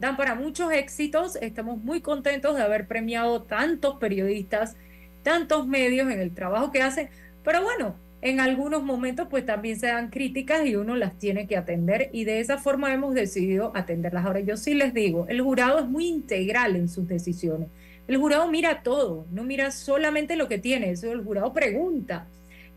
[0.00, 1.36] dan para muchos éxitos.
[1.36, 4.76] Estamos muy contentos de haber premiado tantos periodistas,
[5.22, 7.08] tantos medios en el trabajo que hacen.
[7.42, 11.56] Pero bueno, en algunos momentos pues también se dan críticas y uno las tiene que
[11.56, 14.26] atender y de esa forma hemos decidido atenderlas.
[14.26, 17.68] Ahora yo sí les digo, el jurado es muy integral en sus decisiones.
[18.08, 22.26] El jurado mira todo, no mira solamente lo que tiene, eso el jurado pregunta,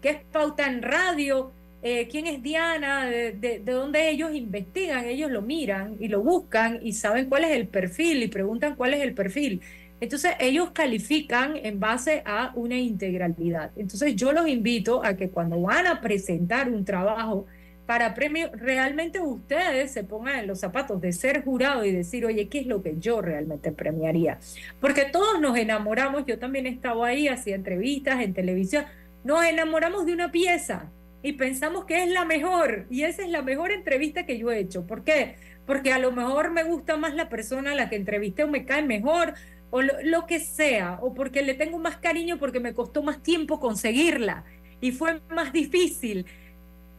[0.01, 1.51] ¿qué es pauta en radio?
[1.81, 6.79] Eh, quién es Diana, de, de, dónde ellos investigan, ellos lo miran y lo buscan
[6.81, 9.61] y saben cuál es el perfil y preguntan cuál es el perfil.
[10.03, 13.71] Entonces ellos califican en base a una integralidad.
[13.77, 17.45] Entonces yo los invito a que cuando van a presentar un trabajo
[17.85, 22.49] para premio, realmente ustedes se pongan en los zapatos de ser jurado y decir, oye,
[22.49, 24.39] ¿qué es lo que yo realmente premiaría?
[24.81, 28.83] Porque todos nos enamoramos, yo también he estado ahí, hacía entrevistas en televisión,
[29.23, 30.91] nos enamoramos de una pieza,
[31.23, 34.59] y pensamos que es la mejor y esa es la mejor entrevista que yo he
[34.59, 34.85] hecho.
[34.85, 35.35] ¿Por qué?
[35.65, 38.65] Porque a lo mejor me gusta más la persona a la que entrevisté o me
[38.65, 39.33] cae mejor
[39.75, 43.59] o lo, que sea, o porque le tengo más cariño porque me costó más tiempo
[43.59, 44.43] conseguirla
[44.79, 46.27] y fue más difícil,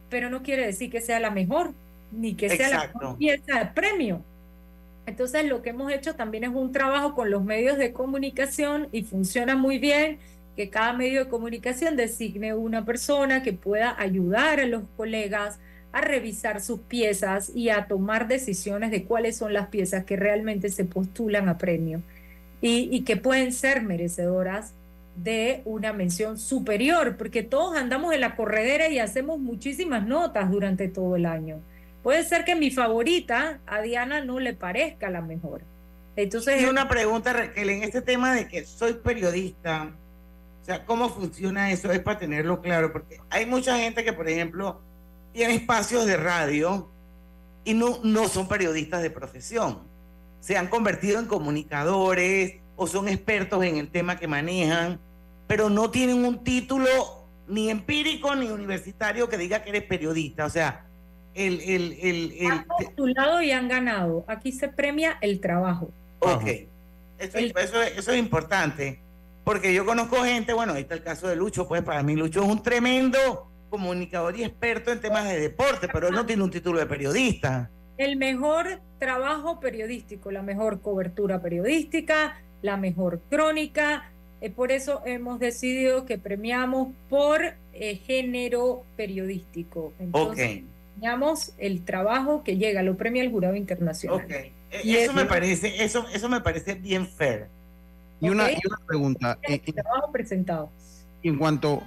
[0.09, 1.71] pero no quiere decir que sea la mejor
[2.11, 4.21] ni que sea la mejor pieza de premio.
[5.05, 9.03] Entonces lo que hemos hecho también es un trabajo con los medios de comunicación y
[9.03, 10.19] funciona muy bien
[10.57, 15.61] que cada medio de comunicación designe una persona que pueda ayudar a los colegas
[15.93, 20.67] a revisar sus piezas y a tomar decisiones de cuáles son las piezas que realmente
[20.67, 22.01] se postulan a premio
[22.65, 24.73] y, y que pueden ser merecedoras
[25.15, 30.87] de una mención superior, porque todos andamos en la corredera y hacemos muchísimas notas durante
[30.87, 31.59] todo el año.
[32.01, 35.61] Puede ser que mi favorita a Diana no le parezca la mejor.
[36.15, 39.91] Entonces, y una pregunta, Raquel, en este tema de que soy periodista,
[40.61, 41.91] o sea, ¿cómo funciona eso?
[41.91, 44.81] Es para tenerlo claro, porque hay mucha gente que, por ejemplo,
[45.33, 46.89] tiene espacios de radio
[47.63, 49.94] y no, no son periodistas de profesión.
[50.45, 54.99] Se han convertido en comunicadores o son expertos en el tema que manejan,
[55.47, 56.87] pero no tienen un título
[57.47, 60.45] ni empírico ni universitario que diga que eres periodista.
[60.45, 60.85] O sea,
[61.33, 61.61] el...
[61.61, 64.23] el, el, el han postulado y han ganado.
[64.27, 65.89] Aquí se premia el trabajo.
[66.19, 66.45] Ok.
[67.17, 68.99] Eso, eso, eso es importante
[69.43, 72.43] porque yo conozco gente, bueno, ahí está el caso de Lucho, pues para mí Lucho
[72.43, 76.51] es un tremendo comunicador y experto en temas de deporte, pero él no tiene un
[76.51, 77.71] título de periodista.
[77.97, 84.09] El mejor trabajo periodístico, la mejor cobertura periodística, la mejor crónica,
[84.41, 87.41] Eh, por eso hemos decidido que premiamos por
[87.73, 89.93] eh, género periodístico.
[89.99, 90.61] Entonces,
[90.93, 94.25] premiamos el trabajo que llega, lo premia el jurado internacional.
[94.25, 94.51] Okay.
[94.83, 97.47] Y eso me parece, eso, eso me parece bien fair.
[98.19, 99.39] Y, una, y una pregunta.
[99.41, 100.69] El trabajo presentado.
[101.23, 101.81] En cuanto,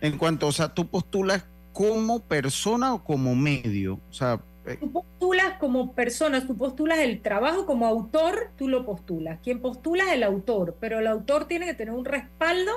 [0.00, 4.40] en cuanto, o sea, tú postulas como persona o como medio, o sea,
[4.78, 9.40] Tú postulas como persona, tú postulas el trabajo como autor, tú lo postulas.
[9.42, 12.70] Quien postula es el autor, pero el autor tiene que tener un respaldo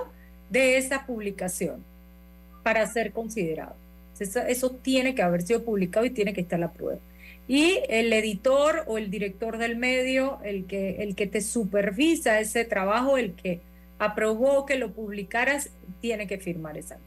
[0.50, 1.84] de esa publicación
[2.64, 3.76] para ser considerado.
[4.20, 7.00] Eso, eso tiene que haber sido publicado y tiene que estar la prueba.
[7.48, 12.66] Y el editor o el director del medio, el que, el que te supervisa ese
[12.66, 13.62] trabajo, el que
[14.00, 15.70] aprobó que lo publicaras,
[16.02, 16.98] tiene que firmar esa.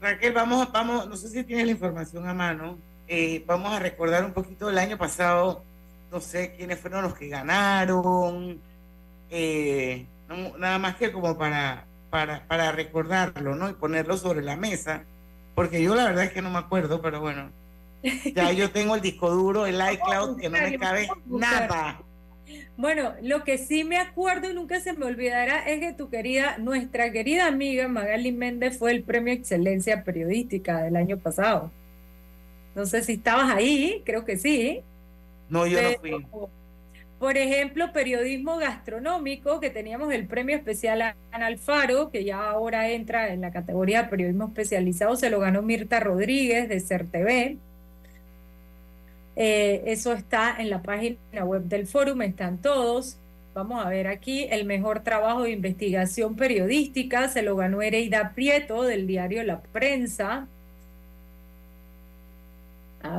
[0.00, 2.78] Raquel, vamos, vamos, no sé si tienes la información a mano,
[3.12, 5.64] eh, vamos a recordar un poquito del año pasado,
[6.12, 8.60] no sé quiénes fueron los que ganaron,
[9.30, 10.06] eh,
[10.58, 13.68] nada más que como para, para, para recordarlo, ¿no?
[13.68, 15.02] Y ponerlo sobre la mesa,
[15.56, 17.50] porque yo la verdad es que no me acuerdo, pero bueno,
[18.32, 22.00] ya yo tengo el disco duro, el iCloud, que no me cabe nada.
[22.76, 26.58] Bueno, lo que sí me acuerdo y nunca se me olvidará es que tu querida,
[26.58, 31.72] nuestra querida amiga Magali Méndez fue el premio Excelencia Periodística del año pasado.
[32.74, 34.80] No sé si estabas ahí, creo que sí.
[35.48, 36.26] No, yo no fui.
[37.20, 42.88] Por ejemplo, periodismo gastronómico, que teníamos el premio especial a Ana Alfaro, que ya ahora
[42.88, 47.58] entra en la categoría de periodismo especializado, se lo ganó Mirta Rodríguez de CERTV.
[49.36, 53.18] Eh, eso está en la página web del foro, están todos.
[53.54, 58.82] Vamos a ver aquí, el mejor trabajo de investigación periodística se lo ganó Ereida Prieto
[58.84, 60.48] del diario La Prensa.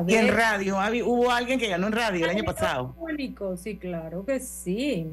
[0.07, 2.95] Y en radio, hubo alguien que ganó en radio el año pasado.
[2.99, 5.07] Único, sí, claro que sí.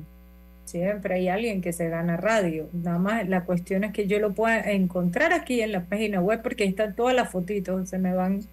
[0.67, 2.69] Siempre hay alguien que se gana radio.
[2.75, 6.43] Nada más la cuestión es que yo lo pueda encontrar aquí en la página web
[6.43, 8.45] porque ahí están todas las fotitos, se me van.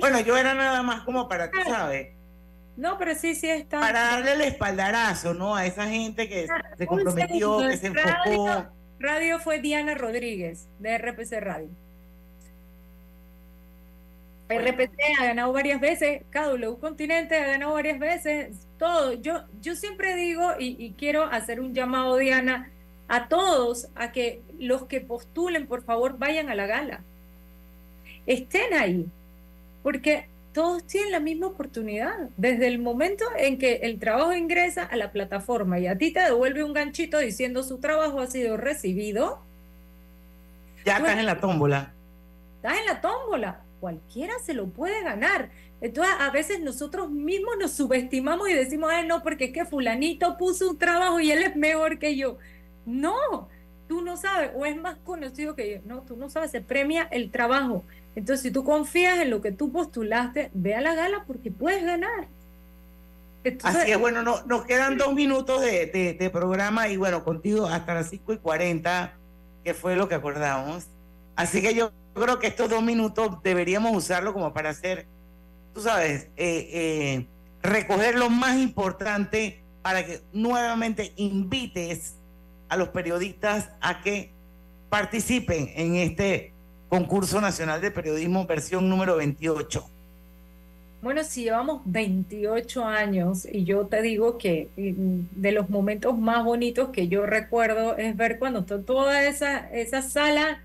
[0.00, 2.10] bueno, yo era nada más como para, tú sabes.
[2.76, 3.80] No, pero sí, sí está.
[3.80, 5.56] Para darle el espaldarazo, ¿no?
[5.56, 8.66] A esa gente que ah, se comprometió, que se enfocó.
[9.00, 11.70] radio fue Diana Rodríguez, de RPC Radio.
[14.48, 19.14] RPC ha ganado varias veces, KW Continente ha ganado varias veces, todo.
[19.14, 22.70] Yo, yo siempre digo y, quiero hacer un llamado, Diana,
[23.08, 27.00] a todos a que los que postulen, por favor, vayan a la gala.
[28.26, 29.06] Estén ahí,
[29.82, 32.14] porque todos tienen la misma oportunidad.
[32.36, 36.20] Desde el momento en que el trabajo ingresa a la plataforma y a ti te
[36.20, 39.40] devuelve un ganchito diciendo su trabajo ha sido recibido.
[40.84, 41.92] Ya estás en la tómbola.
[42.62, 45.50] Estás en la tómbola cualquiera se lo puede ganar.
[45.80, 50.36] Entonces, a veces nosotros mismos nos subestimamos y decimos, ay, no, porque es que fulanito
[50.38, 52.38] puso un trabajo y él es mejor que yo.
[52.86, 53.48] No,
[53.88, 55.78] tú no sabes, o es más conocido que yo.
[55.84, 57.84] No, tú no sabes, se premia el trabajo.
[58.14, 61.84] Entonces, si tú confías en lo que tú postulaste, ve a la gala porque puedes
[61.84, 62.28] ganar.
[63.62, 67.94] Así es, bueno, no, nos quedan dos minutos de, de, programa y bueno, contigo hasta
[67.94, 69.12] las 5 y 40,
[69.62, 70.86] que fue lo que acordamos.
[71.36, 75.06] Así que yo creo que estos dos minutos deberíamos usarlo como para hacer,
[75.74, 77.26] tú sabes, eh, eh,
[77.62, 82.14] recoger lo más importante para que nuevamente invites
[82.68, 84.30] a los periodistas a que
[84.88, 86.52] participen en este
[86.88, 89.90] concurso nacional de periodismo versión número 28.
[91.02, 96.44] Bueno, si llevamos 28 años y yo te digo que mm, de los momentos más
[96.44, 100.62] bonitos que yo recuerdo es ver cuando toda esa, esa sala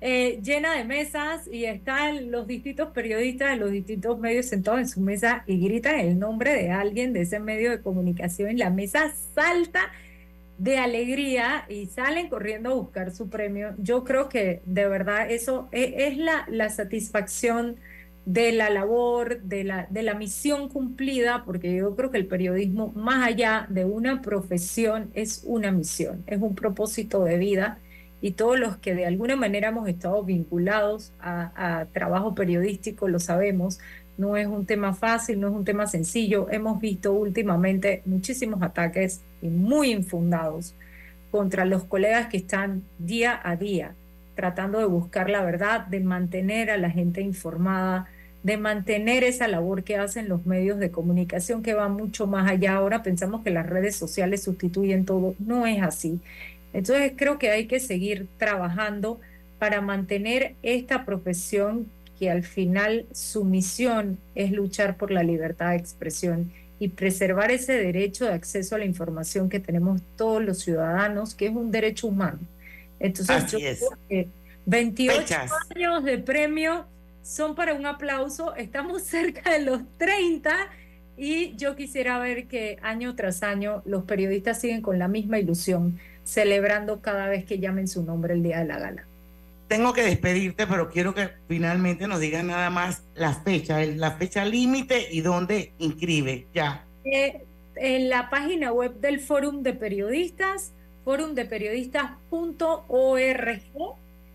[0.00, 4.88] eh, llena de mesas y están los distintos periodistas de los distintos medios sentados en
[4.88, 8.70] su mesa y gritan el nombre de alguien de ese medio de comunicación y la
[8.70, 9.92] mesa salta
[10.56, 13.74] de alegría y salen corriendo a buscar su premio.
[13.78, 17.76] Yo creo que de verdad eso e, es, la, la, satisfacción
[18.24, 22.92] de la labor, de la, de la misión cumplida, porque yo creo que el periodismo,
[22.94, 27.78] más allá de una profesión, es una misión, es un propósito de vida
[28.22, 33.80] y todos los que de alguna manera hemos estado vinculados a, trabajo periodístico lo sabemos.
[34.18, 36.48] No es un tema fácil, no es un tema sencillo.
[36.50, 40.74] Hemos visto últimamente muchísimos ataques y muy infundados
[41.30, 43.94] contra los colegas que están día a día
[44.40, 48.08] tratando de buscar la verdad, de mantener a la gente informada,
[48.42, 52.76] de mantener esa labor que hacen los medios de comunicación que va mucho más allá.
[52.76, 55.34] Ahora pensamos que las redes sociales sustituyen todo.
[55.38, 56.20] No es así.
[56.72, 59.20] Entonces creo que hay que seguir trabajando
[59.58, 61.86] para mantener esta profesión
[62.18, 67.74] que al final su misión es luchar por la libertad de expresión y preservar ese
[67.74, 72.08] derecho de acceso a la información que tenemos todos los ciudadanos, que es un derecho
[72.08, 72.38] humano.
[72.98, 74.28] Entonces, yo creo que
[74.66, 75.34] 28
[75.74, 76.84] años de premio
[77.22, 80.54] son para un aplauso, estamos cerca de los 30
[81.16, 85.98] y yo quisiera ver que año tras año los periodistas siguen con la misma ilusión,
[86.24, 89.04] celebrando cada vez que llamen su nombre el día de la gala.
[89.68, 94.44] Tengo que despedirte, pero quiero que finalmente nos digan nada más la fecha, la fecha
[94.44, 96.46] límite y dónde inscribe.
[96.52, 96.84] Ya.
[97.04, 97.44] Eh,
[97.76, 100.72] en la página web del Fórum de Periodistas,
[101.04, 103.60] forumdeperiodistas.org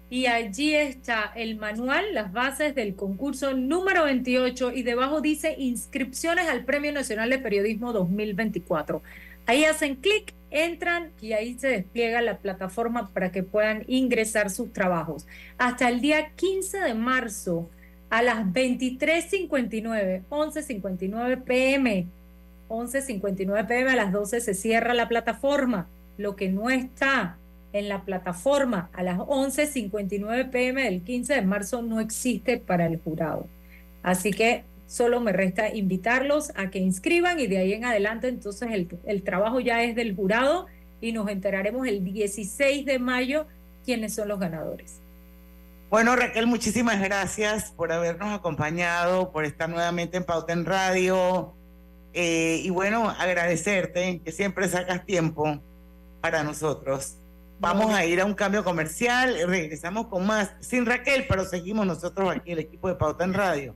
[0.10, 6.48] y allí está el manual, las bases del concurso número 28 y debajo dice inscripciones
[6.48, 9.02] al Premio Nacional de Periodismo 2024.
[9.46, 14.72] Ahí hacen clic, entran y ahí se despliega la plataforma para que puedan ingresar sus
[14.74, 15.28] trabajos.
[15.58, 17.70] Hasta el día 15 de marzo
[18.10, 22.08] a las 23.59, 11.59 pm,
[22.70, 25.88] 11.59 pm a las 12 se cierra la plataforma.
[26.18, 27.38] Lo que no está
[27.74, 32.98] en la plataforma a las 11.59 pm del 15 de marzo no existe para el
[32.98, 33.48] jurado.
[34.02, 38.70] Así que solo me resta invitarlos a que inscriban y de ahí en adelante entonces
[38.72, 40.68] el, el trabajo ya es del jurado
[41.02, 43.48] y nos enteraremos el 16 de mayo
[43.84, 45.00] quiénes son los ganadores.
[45.90, 51.54] Bueno, Raquel, muchísimas gracias por habernos acompañado, por estar nuevamente en Pauta en Radio.
[52.14, 55.62] Eh, y bueno, agradecerte que siempre sacas tiempo
[56.22, 57.18] para nosotros.
[57.60, 62.36] Vamos a ir a un cambio comercial, regresamos con más, sin Raquel, pero seguimos nosotros
[62.36, 63.76] aquí, el equipo de Pauta en Radio.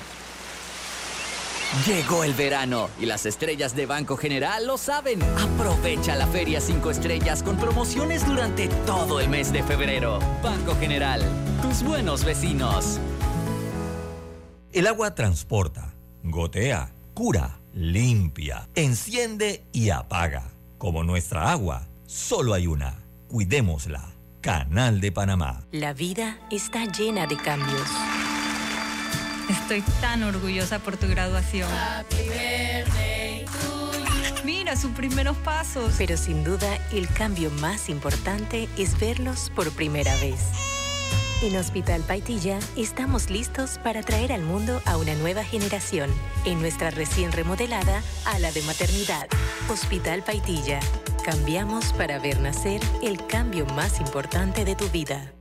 [1.85, 5.23] Llegó el verano y las estrellas de Banco General lo saben.
[5.23, 10.19] Aprovecha la Feria 5 Estrellas con promociones durante todo el mes de febrero.
[10.43, 11.21] Banco General,
[11.61, 12.99] tus buenos vecinos.
[14.73, 15.93] El agua transporta,
[16.23, 20.51] gotea, cura, limpia, enciende y apaga.
[20.77, 22.99] Como nuestra agua, solo hay una.
[23.29, 24.11] Cuidémosla.
[24.41, 25.63] Canal de Panamá.
[25.71, 27.87] La vida está llena de cambios.
[29.51, 31.69] Estoy tan orgullosa por tu graduación.
[34.45, 35.95] Mira sus primeros pasos.
[35.97, 40.39] Pero sin duda, el cambio más importante es verlos por primera vez.
[41.41, 46.09] En Hospital Paitilla estamos listos para traer al mundo a una nueva generación
[46.45, 49.27] en nuestra recién remodelada ala de maternidad.
[49.69, 50.79] Hospital Paitilla
[51.25, 55.33] Cambiamos para ver nacer el cambio más importante de tu vida.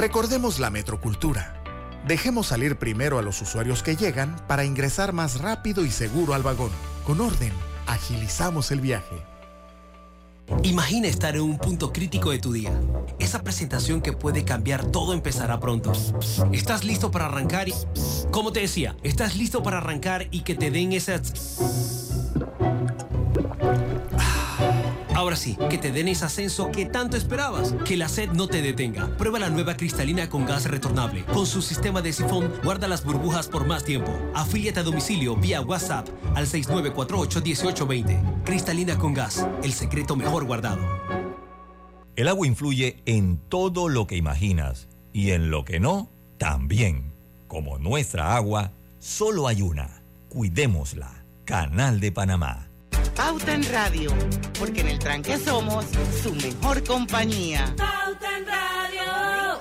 [0.00, 1.62] Recordemos la metrocultura.
[2.06, 6.42] Dejemos salir primero a los usuarios que llegan para ingresar más rápido y seguro al
[6.42, 6.70] vagón.
[7.06, 7.52] Con orden,
[7.86, 9.22] agilizamos el viaje.
[10.62, 12.72] Imagina estar en un punto crítico de tu día.
[13.18, 15.92] Esa presentación que puede cambiar todo empezará pronto.
[16.50, 17.68] ¿Estás listo para arrancar?
[17.68, 17.74] Y,
[18.30, 22.10] como te decía, ¿estás listo para arrancar y que te den esas...
[25.20, 27.74] Ahora sí, que te den ese ascenso que tanto esperabas.
[27.84, 29.06] Que la sed no te detenga.
[29.18, 31.26] Prueba la nueva cristalina con gas retornable.
[31.26, 34.18] Con su sistema de sifón, guarda las burbujas por más tiempo.
[34.34, 38.44] Afíliate a domicilio vía WhatsApp al 6948-1820.
[38.44, 40.80] Cristalina con gas, el secreto mejor guardado.
[42.16, 46.08] El agua influye en todo lo que imaginas y en lo que no,
[46.38, 47.12] también.
[47.46, 50.02] Como nuestra agua, solo hay una.
[50.30, 51.26] Cuidémosla.
[51.44, 52.69] Canal de Panamá.
[53.16, 54.10] Pauta en Radio,
[54.58, 55.84] porque en el tranque somos
[56.22, 57.74] su mejor compañía.
[57.76, 59.60] Pauta en Radio.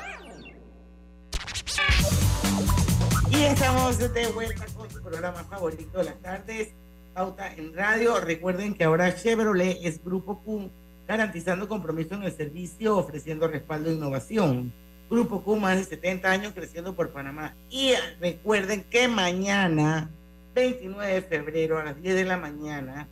[3.32, 6.70] Y estamos de vuelta con su programa favorito de las tardes,
[7.14, 8.20] Pauta en Radio.
[8.20, 10.70] Recuerden que ahora Chevrolet es Grupo Q,
[11.08, 14.74] garantizando compromiso en el servicio, ofreciendo respaldo e innovación.
[15.10, 17.56] Grupo Q, más de 70 años creciendo por Panamá.
[17.70, 20.10] Y recuerden que mañana,
[20.56, 23.08] 29 de febrero a las 10 de la mañana,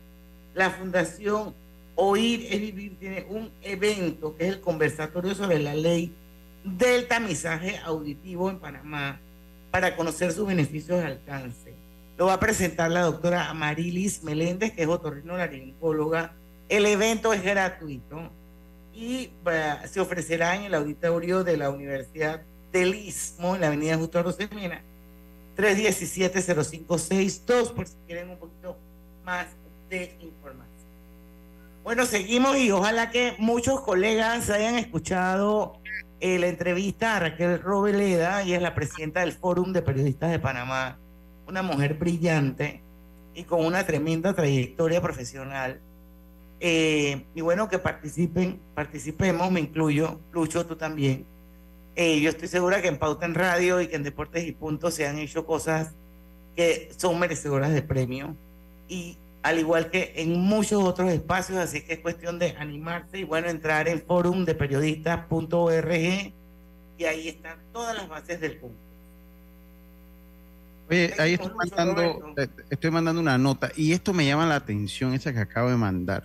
[0.58, 1.54] la Fundación
[1.94, 6.12] Oír es Vivir tiene un evento que es el conversatorio sobre la ley
[6.64, 9.20] del tamizaje auditivo en Panamá
[9.70, 11.74] para conocer sus beneficios de alcance.
[12.16, 16.32] Lo va a presentar la doctora Amarilis Meléndez, que es otorrinolaringóloga.
[16.68, 18.32] El evento es gratuito
[18.92, 19.30] y
[19.88, 22.42] se ofrecerá en el auditorio de la Universidad
[22.72, 24.82] del Istmo, en la avenida Justo Rosemena,
[25.56, 28.76] 317-0562, por si quieren un poquito
[29.24, 29.46] más
[29.88, 30.68] de información.
[31.84, 35.78] Bueno, seguimos y ojalá que muchos colegas hayan escuchado
[36.20, 40.38] eh, la entrevista a Raquel Robeleda, ella es la presidenta del Fórum de Periodistas de
[40.38, 40.98] Panamá,
[41.46, 42.82] una mujer brillante
[43.34, 45.80] y con una tremenda trayectoria profesional.
[46.60, 51.24] Eh, y bueno, que participen, participemos, me incluyo, Lucho, tú también.
[51.94, 54.94] Eh, yo estoy segura que en Pauta en Radio y que en Deportes y Puntos
[54.94, 55.92] se han hecho cosas
[56.56, 58.34] que son merecedoras de premio.
[58.88, 63.24] Y al igual que en muchos otros espacios, así que es cuestión de animarse y
[63.24, 65.92] bueno, entrar en forum de periodistas.org
[66.98, 68.76] y ahí están todas las bases del punto.
[70.90, 75.12] Oye, ahí estoy mandando, eh, estoy mandando una nota y esto me llama la atención,
[75.12, 76.24] esa que acabo de mandar.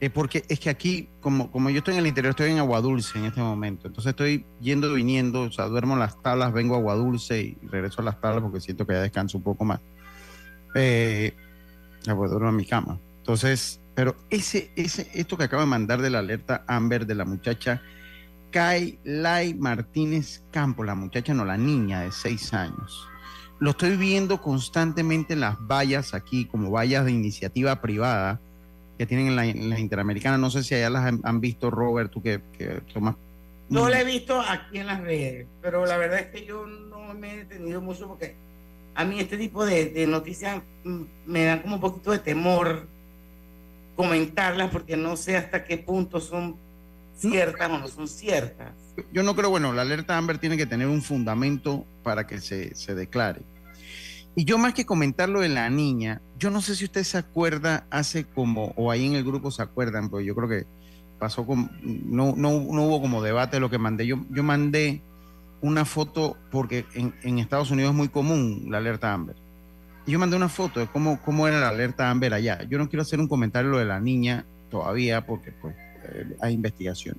[0.00, 2.80] Eh, porque es que aquí, como, como yo estoy en el interior, estoy en Agua
[2.80, 3.86] Dulce en este momento.
[3.86, 7.40] Entonces estoy yendo y viniendo, o sea, duermo en las tablas, vengo a Agua Dulce
[7.40, 9.80] y regreso a las tablas porque siento que ya descanso un poco más.
[10.74, 11.32] Eh,
[12.04, 12.98] pues duermo en mi cama.
[13.18, 17.24] Entonces, pero ese, ese, esto que acabo de mandar de la alerta Amber de la
[17.24, 17.80] muchacha
[18.50, 23.08] Kai Lai Martínez Campo, la muchacha, no la niña de seis años
[23.64, 28.40] lo estoy viendo constantemente en las vallas aquí, como vallas de iniciativa privada
[28.98, 29.36] que tienen en
[29.70, 30.38] la, Interamericana.
[30.38, 33.16] No sé si allá las han, visto, Robert, tú que, que tomas.
[33.70, 37.14] No la he visto aquí en las redes, pero la verdad es que yo no
[37.14, 38.34] me he detenido mucho porque
[38.94, 42.86] a mí este tipo de, noticias mm, me dan como un poquito de temor
[43.96, 46.56] comentarlas porque no sé hasta qué punto son
[47.16, 48.72] ciertas o no son ciertas.
[49.12, 52.74] Yo no creo, bueno, la alerta Amber tiene que tener un fundamento para que se,
[52.74, 53.42] se declare.
[54.36, 57.18] Y yo más que comentar lo de la niña, yo no sé si usted se
[57.18, 60.66] acuerda hace como, o ahí en el grupo se acuerdan, pero yo creo que
[61.20, 64.06] pasó como, no, no, no hubo como debate de lo que mandé.
[64.06, 65.02] Yo, yo mandé
[65.64, 69.34] una foto, porque en, Estados Unidos es muy común la alerta Amber.
[70.06, 72.62] Yo mandé una foto de cómo, cómo era la alerta Amber allá.
[72.68, 76.52] Yo no quiero hacer un comentario lo de la niña todavía, porque pues eh, hay
[76.52, 77.16] investigación.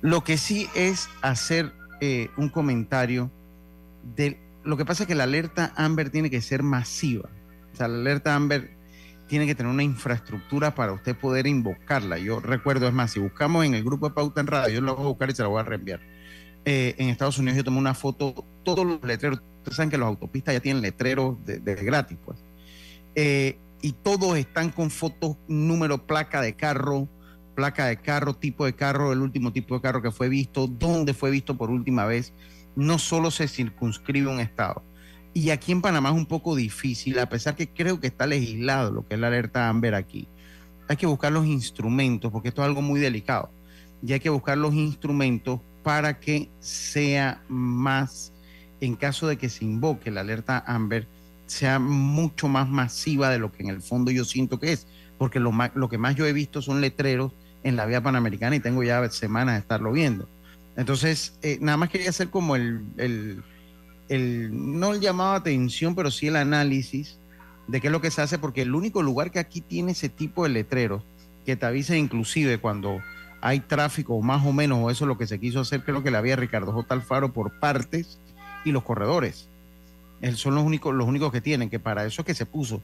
[0.00, 3.30] Lo que sí es hacer eh, un comentario
[4.16, 7.28] de lo que pasa es que la alerta Amber tiene que ser masiva.
[7.72, 8.76] O sea, la alerta Amber
[9.28, 12.18] tiene que tener una infraestructura para usted poder invocarla.
[12.18, 14.96] Yo recuerdo, es más, si buscamos en el grupo de Pauta en Radio, yo lo
[14.96, 16.00] voy a buscar y se lo voy a reenviar.
[16.66, 20.08] Eh, en Estados Unidos yo tomé una foto, todos los letreros, ustedes saben que los
[20.08, 22.38] autopistas ya tienen letreros de, gratis, pues.
[23.14, 27.08] Eh, y todos están con fotos, número, placa de carro,
[27.54, 31.14] placa de carro, tipo de carro, el último tipo de carro que fue visto, dónde
[31.14, 32.34] fue visto por última vez
[32.76, 34.82] no solo se circunscribe un estado.
[35.34, 38.92] Y aquí en Panamá es un poco difícil, a pesar que creo que está legislado
[38.92, 40.28] lo que es la alerta Amber aquí.
[40.88, 43.50] Hay que buscar los instrumentos, porque esto es algo muy delicado.
[44.06, 48.32] Y hay que buscar los instrumentos para que sea más,
[48.80, 51.06] en caso de que se invoque la alerta Amber,
[51.46, 54.88] sea mucho más masiva de lo que en el fondo yo siento que es.
[55.16, 57.30] Porque lo, lo que más yo he visto son letreros
[57.62, 60.28] en la vía panamericana y tengo ya semanas de estarlo viendo
[60.76, 63.42] entonces, eh, nada más quería hacer como el, el,
[64.08, 67.18] el, no el llamado a atención, pero sí el análisis
[67.66, 70.10] de qué es lo que se hace, porque el único lugar que aquí tiene ese
[70.10, 71.02] tipo de letreros,
[71.46, 73.00] que te avisa inclusive cuando
[73.40, 76.10] hay tráfico más o menos, o eso es lo que se quiso hacer, creo que
[76.10, 76.94] la había Ricardo J.
[76.94, 78.18] Alfaro por partes
[78.64, 79.48] y los corredores.
[80.34, 82.82] Son los únicos, los únicos que tienen, que para eso es que se puso.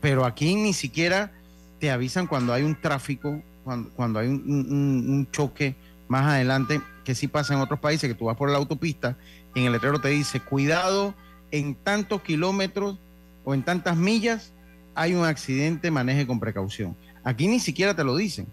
[0.00, 1.30] Pero aquí ni siquiera
[1.78, 5.76] te avisan cuando hay un tráfico, cuando, cuando hay un, un choque
[6.08, 9.16] más adelante que sí pasa en otros países, que tú vas por la autopista
[9.54, 11.14] y en el letrero te dice, cuidado,
[11.50, 12.98] en tantos kilómetros
[13.44, 14.52] o en tantas millas
[14.94, 16.96] hay un accidente, maneje con precaución.
[17.24, 18.46] Aquí ni siquiera te lo dicen.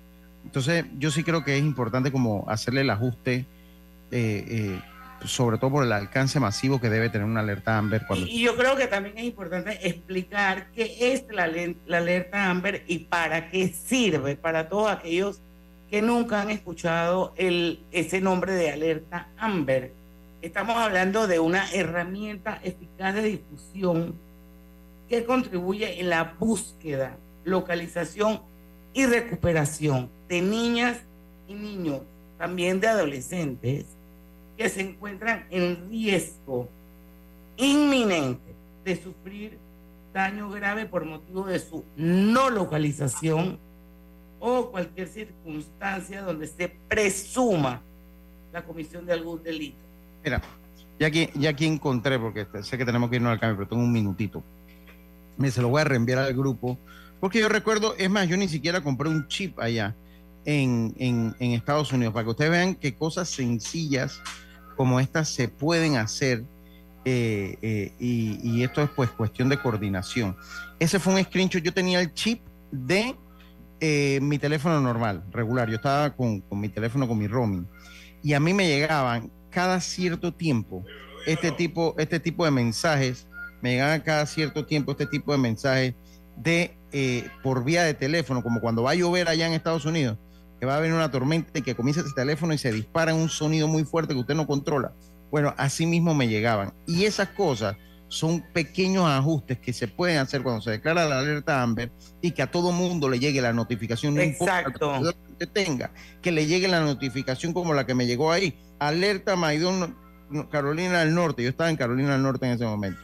[0.47, 3.45] Entonces yo sí creo que es importante como hacerle el ajuste,
[4.11, 4.81] eh, eh,
[5.25, 8.07] sobre todo por el alcance masivo que debe tener una alerta AMBER.
[8.07, 8.25] Cuando...
[8.25, 11.51] Y, yo creo que también es importante explicar qué es la,
[11.85, 15.41] la alerta AMBER y para qué sirve para todos aquellos
[15.89, 19.91] que nunca han escuchado el, ese nombre de alerta Amber.
[20.41, 24.15] Estamos hablando de una herramienta eficaz de difusión
[25.09, 28.39] que contribuye en la búsqueda, localización
[28.93, 30.99] y recuperación de niñas
[31.47, 32.01] y niños,
[32.37, 33.85] también de adolescentes,
[34.57, 36.67] que se encuentran en riesgo
[37.57, 38.53] inminente
[38.83, 39.57] de sufrir
[40.13, 43.59] daño grave por motivo de su no localización
[44.39, 47.81] o cualquier circunstancia donde se presuma
[48.51, 49.77] la comisión de algún delito.
[50.23, 50.41] Mira,
[50.99, 53.83] ya aquí, ya aquí encontré, porque sé que tenemos que irnos al cambio, pero tengo
[53.83, 54.43] un minutito.
[55.37, 56.77] Me se lo voy a reenviar al grupo,
[57.19, 59.95] porque yo recuerdo, es más, yo ni siquiera compré un chip allá
[60.47, 64.21] en, en, en Estados Unidos, para que ustedes vean que cosas sencillas
[64.77, 66.43] como estas se pueden hacer.
[67.03, 70.35] Eh, eh, y, y, esto es pues cuestión de coordinación.
[70.79, 72.41] Ese fue un screenshot, yo tenía el chip
[72.71, 73.15] de
[73.79, 75.69] eh, mi teléfono normal, regular.
[75.69, 77.67] Yo estaba con, con mi teléfono, con mi roaming.
[78.23, 80.83] Y a mí me llegaban cada cierto tiempo
[81.25, 83.27] este tipo, este tipo de mensajes.
[83.61, 85.93] Me llegaban cada cierto tiempo este tipo de mensajes
[86.37, 90.17] de eh, por vía de teléfono, como cuando va a llover allá en Estados Unidos,
[90.59, 93.29] que va a haber una tormenta y que comienza ese teléfono y se dispara un
[93.29, 94.93] sonido muy fuerte que usted no controla.
[95.31, 96.73] Bueno, así mismo me llegaban.
[96.87, 97.75] Y esas cosas
[98.07, 101.91] son pequeños ajustes que se pueden hacer cuando se declara la alerta Amber
[102.21, 104.95] y que a todo mundo le llegue la notificación, no Exacto.
[104.95, 105.91] importa que usted tenga,
[106.21, 108.57] que le llegue la notificación como la que me llegó ahí.
[108.79, 109.95] Alerta Maidón
[110.49, 111.43] Carolina del Norte.
[111.43, 113.01] Yo estaba en Carolina del Norte en ese momento.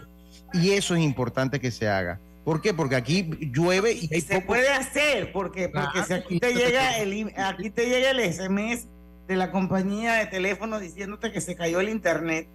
[0.53, 2.19] Y eso es importante que se haga.
[2.43, 2.73] ¿Por qué?
[2.73, 7.33] Porque aquí llueve y, y se puede hacer, porque, porque si aquí te llega el
[7.37, 8.87] aquí te llega el SMS
[9.27, 12.47] de la compañía de teléfono diciéndote que se cayó el internet.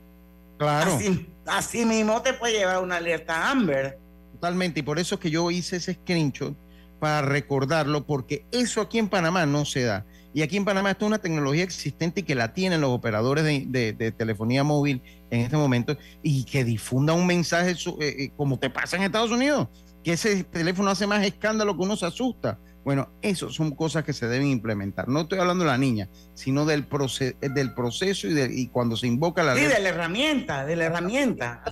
[0.58, 0.94] Claro.
[0.94, 3.98] Así, así mismo te puede llevar una alerta Amber.
[4.32, 6.54] Totalmente, y por eso es que yo hice ese screenshot
[7.00, 10.04] para recordarlo, porque eso aquí en Panamá no se da.
[10.38, 13.42] Y aquí en Panamá esto es una tecnología existente y que la tienen los operadores
[13.42, 18.30] de, de, de telefonía móvil en este momento y que difunda un mensaje eh, eh,
[18.36, 19.66] como te pasa en Estados Unidos,
[20.04, 22.56] que ese teléfono hace más escándalo que uno se asusta.
[22.84, 25.08] Bueno, eso son cosas que se deben implementar.
[25.08, 28.96] No estoy hablando de la niña, sino del, proce del proceso y, de, y, cuando
[28.96, 29.56] se invoca la...
[29.56, 31.64] Sí, de la herramienta, de la herramienta.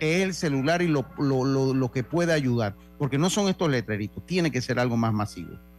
[0.00, 3.70] Es el celular y lo, lo, lo, lo que puede ayudar, porque no son estos
[3.70, 5.71] letreritos, tiene que ser algo más masivo.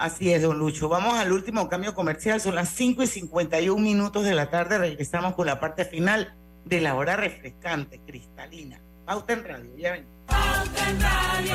[0.00, 0.88] Así es, don Lucho.
[0.88, 2.40] Vamos al último cambio comercial.
[2.40, 4.78] Son las 5 y 51 minutos de la tarde.
[4.78, 6.34] Regresamos con la parte final
[6.64, 8.80] de la hora refrescante, cristalina.
[9.04, 9.76] Pauta en radio.
[9.76, 10.06] Ya ven.
[10.26, 11.54] Pauta en radio.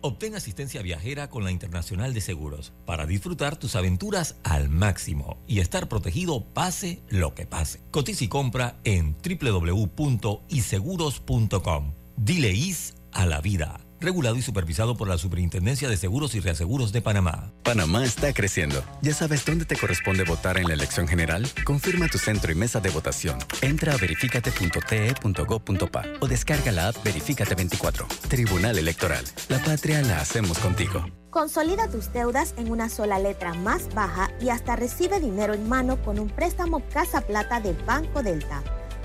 [0.00, 5.58] Obtén asistencia viajera con la Internacional de Seguros para disfrutar tus aventuras al máximo y
[5.58, 7.80] estar protegido pase lo que pase.
[7.90, 11.94] Cotiza y compra en www.iseguros.com.
[12.16, 16.92] Dile is a la vida regulado y supervisado por la Superintendencia de Seguros y Reaseguros
[16.92, 17.52] de Panamá.
[17.62, 18.82] Panamá está creciendo.
[19.02, 21.46] ¿Ya sabes dónde te corresponde votar en la elección general?
[21.64, 23.38] Confirma tu centro y mesa de votación.
[23.62, 28.06] Entra a verificate.te.gov.pa o descarga la app Verifícate 24.
[28.28, 29.24] Tribunal Electoral.
[29.48, 31.06] La patria la hacemos contigo.
[31.30, 36.00] Consolida tus deudas en una sola letra más baja y hasta recibe dinero en mano
[36.02, 38.62] con un préstamo Casa Plata de Banco Delta.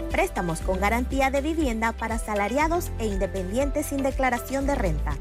[0.09, 5.17] Préstamos con garantía de vivienda para salariados e independientes sin declaración de renta.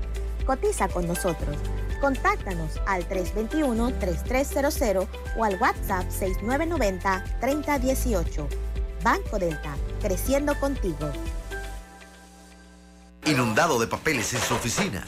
[0.47, 1.57] Cotiza con nosotros.
[2.01, 5.07] Contáctanos al 321-3300
[5.37, 8.47] o al WhatsApp 6990-3018.
[9.05, 11.13] Banco Delta, creciendo contigo.
[13.27, 15.05] Inundado de papeles en su oficina.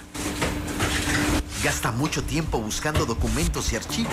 [1.64, 4.12] Gasta mucho tiempo buscando documentos y archivos.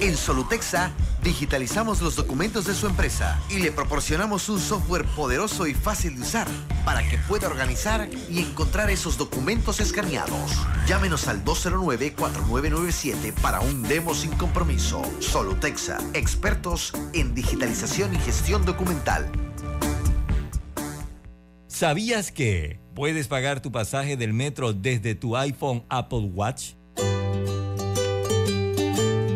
[0.00, 0.90] En Solutexa
[1.22, 6.22] digitalizamos los documentos de su empresa y le proporcionamos un software poderoso y fácil de
[6.22, 6.48] usar
[6.84, 10.52] para que pueda organizar y encontrar esos documentos escaneados.
[10.86, 15.02] Llámenos al 209-4997 para un demo sin compromiso.
[15.20, 19.30] Solutexa, expertos en digitalización y gestión documental.
[21.68, 26.74] ¿Sabías que puedes pagar tu pasaje del metro desde tu iPhone Apple Watch?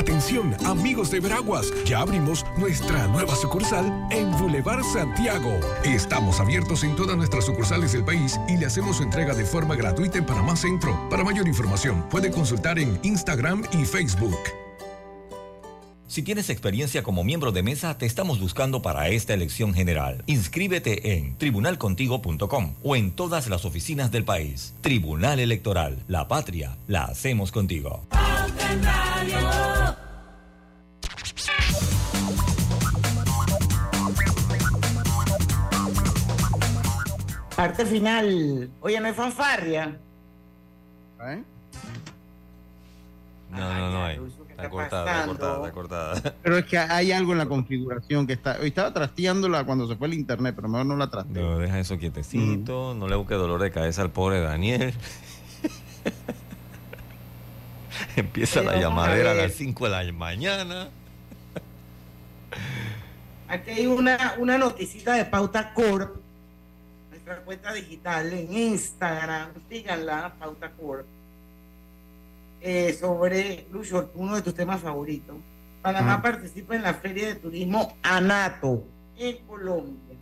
[0.00, 5.60] Atención, amigos de Veraguas, ya abrimos nuestra nueva sucursal en Boulevard Santiago.
[5.84, 9.76] Estamos abiertos en todas nuestras sucursales del país y le hacemos su entrega de forma
[9.76, 10.98] gratuita en Panamá Centro.
[11.10, 14.38] Para mayor información, puede consultar en Instagram y Facebook.
[16.06, 20.24] Si tienes experiencia como miembro de mesa, te estamos buscando para esta elección general.
[20.26, 24.72] Inscríbete en tribunalcontigo.com o en todas las oficinas del país.
[24.80, 28.06] Tribunal Electoral, la patria, la hacemos contigo.
[37.60, 38.70] Parte final.
[38.80, 39.98] Oye, no hay fanfarria.
[41.22, 41.42] ¿Eh?
[43.50, 44.18] No, no, no hay.
[44.48, 46.34] Está cortada, está cortada, está cortada.
[46.42, 48.56] Pero es que hay algo en la configuración que está.
[48.62, 51.50] Hoy estaba trasteándola cuando se fue el internet, pero mejor no la trasteo.
[51.50, 52.94] No, deja eso quietecito.
[52.94, 54.94] No le busque dolor de cabeza al pobre Daniel.
[58.16, 60.88] Empieza la llamadera a, a las 5 de la mañana.
[63.48, 66.19] Aquí hay una, una noticita de Pauta Corp,
[67.30, 69.50] nuestra cuenta digital en Instagram.
[69.68, 71.06] Síganla, Pauta Corp.
[72.62, 75.36] eh, sobre, Lucho, uno de tus temas favoritos.
[75.80, 78.84] Panamá participa en la Feria de Turismo ANATO
[79.16, 80.18] en Colombia.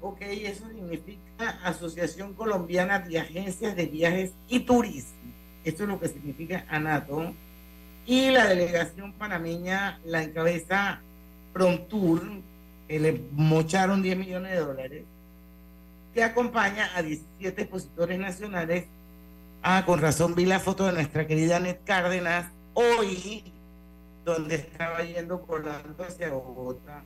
[0.00, 5.32] Ok, eso significa Asociación Colombiana de Agencias de Viajes y Turismo.
[5.62, 7.34] Esto es lo que significa ANATO.
[8.06, 11.02] Y la delegación panameña la encabeza
[11.52, 12.22] Prontour,
[12.90, 15.04] que le mocharon 10 millones de dólares,
[16.12, 18.86] que acompaña a 17 expositores nacionales.
[19.62, 23.44] Ah, con razón vi la foto de nuestra querida Net Cárdenas hoy,
[24.24, 27.04] donde estaba yendo volando hacia Bogotá,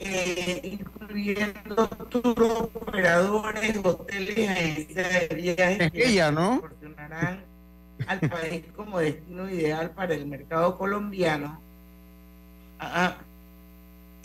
[0.00, 2.42] eh, incluyendo tour
[2.74, 6.62] operadores, hoteles, agencias de viajes Es que ella, ¿no?
[6.62, 7.44] proporcionarán
[8.08, 11.60] al país como destino ideal para el mercado colombiano.
[12.80, 13.27] Ah, ah.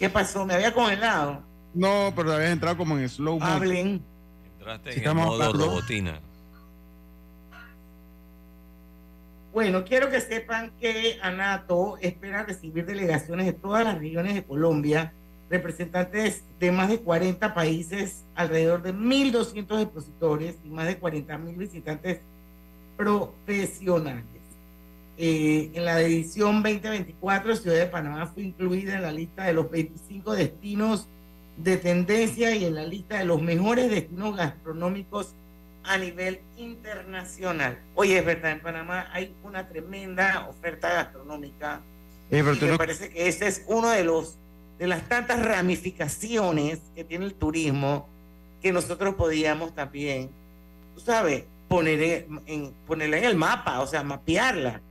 [0.04, 0.45] ¿Qué pasó?
[0.45, 1.41] ¿Me había congelado?
[1.74, 3.45] No, pero habías entrado como en slow mo.
[3.45, 4.04] Hablen.
[4.60, 6.20] Entraste Si en el modo hablando- robotina.
[9.54, 15.14] Bueno, quiero que sepan que ANATO espera recibir delegaciones de todas las regiones de Colombia,
[15.49, 22.20] representantes de más de 40 países, alrededor de 1.200 expositores y más de 40.000 visitantes
[22.97, 24.26] profesionales.
[25.18, 29.70] Eh, en la edición 2024, Ciudad de Panamá fue incluida en la lista de los
[29.70, 31.07] 25 destinos
[31.57, 35.36] de tendencia y en la lista de los mejores destinos gastronómicos
[35.84, 37.78] a nivel internacional.
[37.93, 41.82] Oye, es verdad, en Panamá hay una tremenda oferta gastronómica
[42.32, 44.38] Eh, pero y me no- parece que ese es uno de los
[44.80, 48.09] de las tantas ramificaciones que tiene el turismo
[48.61, 50.30] que nosotros podíamos también,
[50.95, 54.82] tú sabes, poner en- ponerla en el mapa, o sea, mapearla.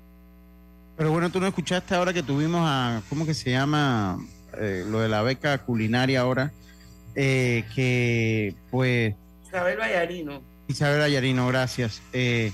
[0.97, 4.19] Pero bueno, tú no escuchaste ahora que tuvimos a, ¿cómo que se llama?
[4.59, 6.53] Eh, lo de la beca culinaria ahora,
[7.15, 9.15] eh, que pues
[9.47, 10.43] Isabel Vallarino.
[10.69, 12.03] Isabel Ayarino, gracias.
[12.13, 12.53] Eh,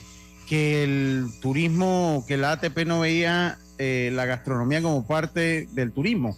[0.48, 6.36] que el turismo, que la ATP no veía la gastronomía como parte del turismo,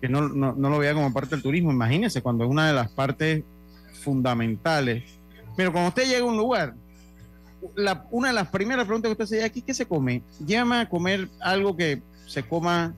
[0.00, 1.72] que no, no, no lo veía como parte del turismo.
[1.72, 3.42] Imagínense, cuando es una de las partes
[4.02, 5.04] fundamentales.
[5.56, 6.74] Pero cuando usted llega a un lugar,
[7.74, 10.22] la- una de las primeras preguntas que usted se hace aquí, ¿qué se come?
[10.44, 12.94] Llévame a comer algo que se coma,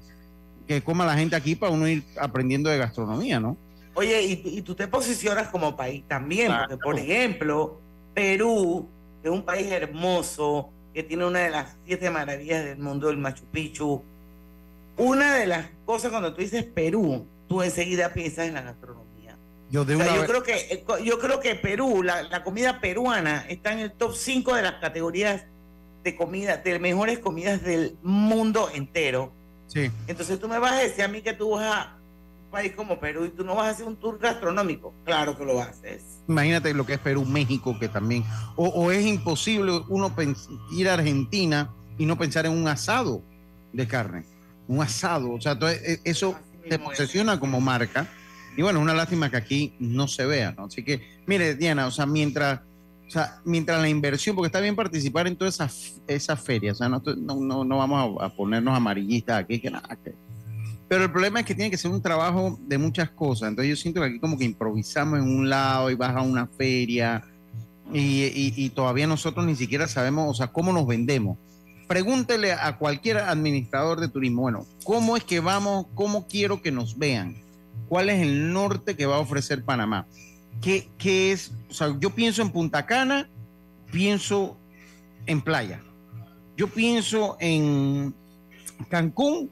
[0.66, 3.56] que coma la gente aquí para uno ir aprendiendo de gastronomía, ¿no?
[3.94, 6.68] Oye, y, y tú te posicionas como país también, Claro.
[6.68, 7.80] porque por ejemplo,
[8.14, 8.88] Perú,
[9.22, 13.18] que es un país hermoso, que tiene una de las siete maravillas del mundo, el
[13.18, 14.02] Machu Picchu.
[14.96, 18.93] Una de las cosas cuando tú dices Perú, tú enseguida piensas en la gastronomía.
[19.74, 22.22] Yo de O sea, una yo vez- creo que eh, yo creo que Perú, la,
[22.22, 25.46] la comida peruana está en el top 5 de las categorías
[26.04, 29.32] de comida, de mejores comidas del mundo entero.
[29.66, 29.90] Sí.
[30.06, 31.96] Entonces tú me vas a decir a mí que tú vas a
[32.44, 34.94] un país como Perú y tú no vas a hacer un tour gastronómico.
[35.04, 36.04] Claro que lo haces.
[36.28, 38.24] Imagínate lo que es Perú, México, que también.
[38.54, 40.14] O, o es imposible uno
[40.70, 41.68] ir a Argentina
[41.98, 43.22] y no pensar en un asado
[43.72, 44.24] de carne.
[44.68, 45.32] Un asado.
[45.32, 46.36] O sea, entonces, eh, eso
[46.70, 48.06] te posesiona como marca.
[48.57, 50.66] Y bueno, una lástima que aquí no se vea, ¿no?
[50.66, 52.61] Así que, mire, Diana, o sea, mientras,
[53.07, 56.78] o sea, mientras la inversión, porque está bien participar en todas esas, esas ferias, o
[56.78, 59.88] sea, no, no, no, no vamos a, ponernos amarillistas aquí, que nada,
[60.86, 63.48] pero el problema es que tiene que ser un trabajo de muchas cosas.
[63.48, 66.46] Entonces yo siento que aquí como que improvisamos en un lado y vas a una
[66.46, 67.24] feria
[67.92, 71.38] y- y todavía nosotros ni siquiera sabemos, o sea, cómo nos vendemos.
[71.88, 75.86] Pregúntele a cualquier administrador de turismo, bueno, ¿cómo es que vamos?
[75.94, 77.34] ¿Cómo quiero que nos vean?
[77.89, 80.07] ¿Cuál es el norte que va a ofrecer Panamá?
[80.62, 81.53] ¿Qué, qué es?
[81.70, 83.28] O sea, yo pienso en Punta Cana,
[83.91, 84.57] pienso
[85.26, 85.82] en playa.
[86.57, 88.14] Yo pienso en
[88.89, 89.51] Cancún,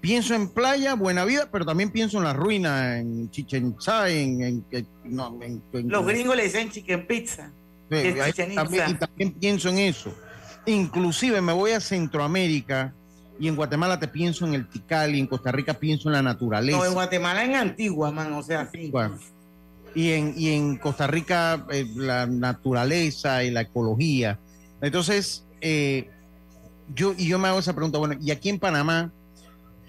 [0.00, 4.42] pienso en playa, buena vida, pero también pienso en la ruina, en Chichen Itza, en,
[4.42, 7.50] en- en- no, en- en- Los gringos le dicen chicken pizza.
[7.90, 7.96] Sí,
[8.54, 10.14] también, y también pienso en eso.
[10.66, 12.94] Inclusive me voy a Centroamérica
[13.38, 16.22] y en Guatemala te pienso en el Tikal y en Costa Rica pienso en la
[16.22, 16.78] naturaleza.
[16.78, 18.92] No, en Guatemala en Antigua, man, o sea, sí.
[19.94, 24.38] Y en, y en Costa Rica eh, la naturaleza y la ecología.
[24.80, 26.10] Entonces, eh,
[26.94, 29.12] yo, y yo me hago esa pregunta, bueno, y aquí en Panamá,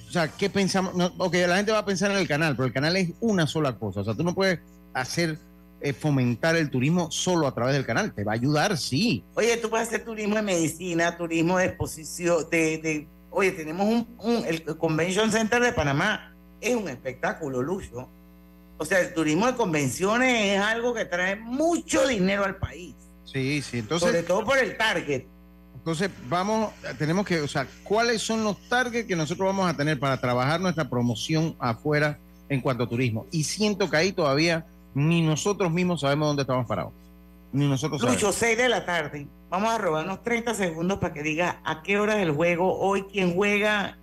[0.07, 0.95] o sea, ¿qué pensamos?
[0.95, 3.47] No, ok, la gente va a pensar en el canal, pero el canal es una
[3.47, 4.01] sola cosa.
[4.01, 4.59] O sea, tú no puedes
[4.93, 5.37] hacer,
[5.81, 8.13] eh, fomentar el turismo solo a través del canal.
[8.13, 9.23] Te va a ayudar, sí.
[9.33, 14.07] Oye, tú puedes hacer turismo de medicina, turismo de exposición, de, de- oye, tenemos un,
[14.19, 18.07] un- el Convention Center de Panamá, es un espectáculo, Lucho.
[18.77, 23.61] O sea, el turismo de convenciones es algo que trae mucho dinero al país, Sí,
[23.61, 23.79] sí.
[23.79, 25.23] Entonces, sobre todo por el target.
[25.75, 29.99] Entonces, vamos, tenemos que, o sea, ¿cuáles son los targets que nosotros vamos a tener
[29.99, 32.17] para trabajar nuestra promoción afuera
[32.49, 33.27] en cuanto a turismo?
[33.31, 36.93] Y siento que ahí todavía ni nosotros mismos sabemos dónde estamos parados.
[37.51, 39.27] Ni nosotros Lucho, 6 de la tarde.
[39.49, 43.05] Vamos a robarnos 30 segundos para que diga a qué hora es el juego, hoy
[43.11, 43.97] quién juega,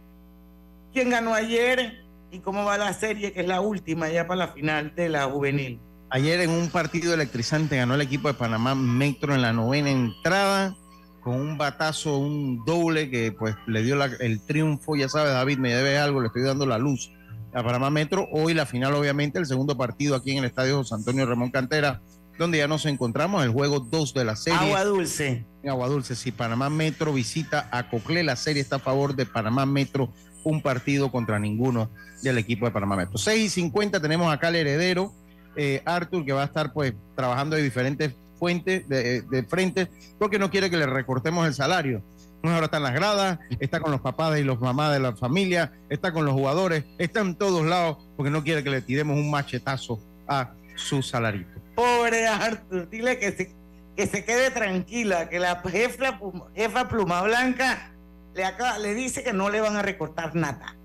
[0.93, 4.49] quién ganó ayer y cómo va la serie, que es la última ya para la
[4.49, 5.79] final de la juvenil.
[6.09, 10.77] Ayer en un partido electrizante ganó el equipo de Panamá Metro en la novena entrada
[11.23, 14.97] con un batazo, un doble que pues le dio el triunfo.
[14.97, 17.11] Ya sabes, David, me debe algo, le estoy dando la luz
[17.55, 18.29] a Panamá Metro.
[18.33, 22.01] Hoy la final, obviamente, el segundo partido aquí en el estadio José Antonio Ramón Cantera,
[22.39, 24.59] donde ya nos encontramos, el juego 2 de la serie.
[24.59, 25.45] Agua Dulce.
[25.69, 29.67] Agua Dulce, si Panamá Metro visita a Coclé, la serie está a favor de Panamá
[29.67, 30.13] Metro,
[30.45, 31.91] un partido contra ninguno
[32.23, 33.19] del equipo de Panamá Metro.
[33.19, 35.13] 6 y 50 tenemos acá el heredero,
[35.57, 40.39] eh, Arthur, que va a estar pues trabajando de diferentes fuentes, de, de frente, porque
[40.39, 42.03] no quiere que le recortemos el salario
[42.51, 45.73] ahora está en las gradas, está con los papás y los mamás de la familia,
[45.89, 49.31] está con los jugadores, está en todos lados porque no quiere que le tiremos un
[49.31, 51.61] machetazo a su salarito.
[51.75, 53.55] Pobre Arthur, dile que se,
[53.97, 56.19] que se quede tranquila, que la jefa,
[56.55, 57.93] jefa Pluma Blanca
[58.35, 60.77] le, acaba, le dice que no le van a recortar nada.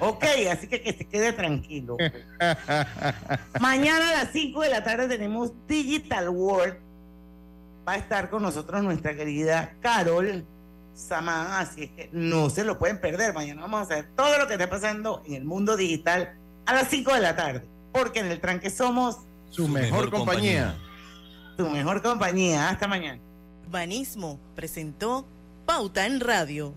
[0.00, 1.96] ok, así que que se quede tranquilo.
[3.60, 6.76] Mañana a las 5 de la tarde tenemos Digital World.
[7.86, 10.44] Va a estar con nosotros nuestra querida Carol
[10.92, 13.32] Samán, así es que no se lo pueden perder.
[13.34, 16.88] Mañana vamos a hacer todo lo que está pasando en el mundo digital a las
[16.88, 17.62] 5 de la tarde,
[17.92, 19.20] porque en el tranque somos
[19.56, 20.76] su, mejor, compañía.
[21.56, 22.68] Su mejor compañía.
[22.68, 23.20] Hasta mañana.
[23.70, 25.26] Banismo presentó
[25.64, 26.74] Pauta en Radio.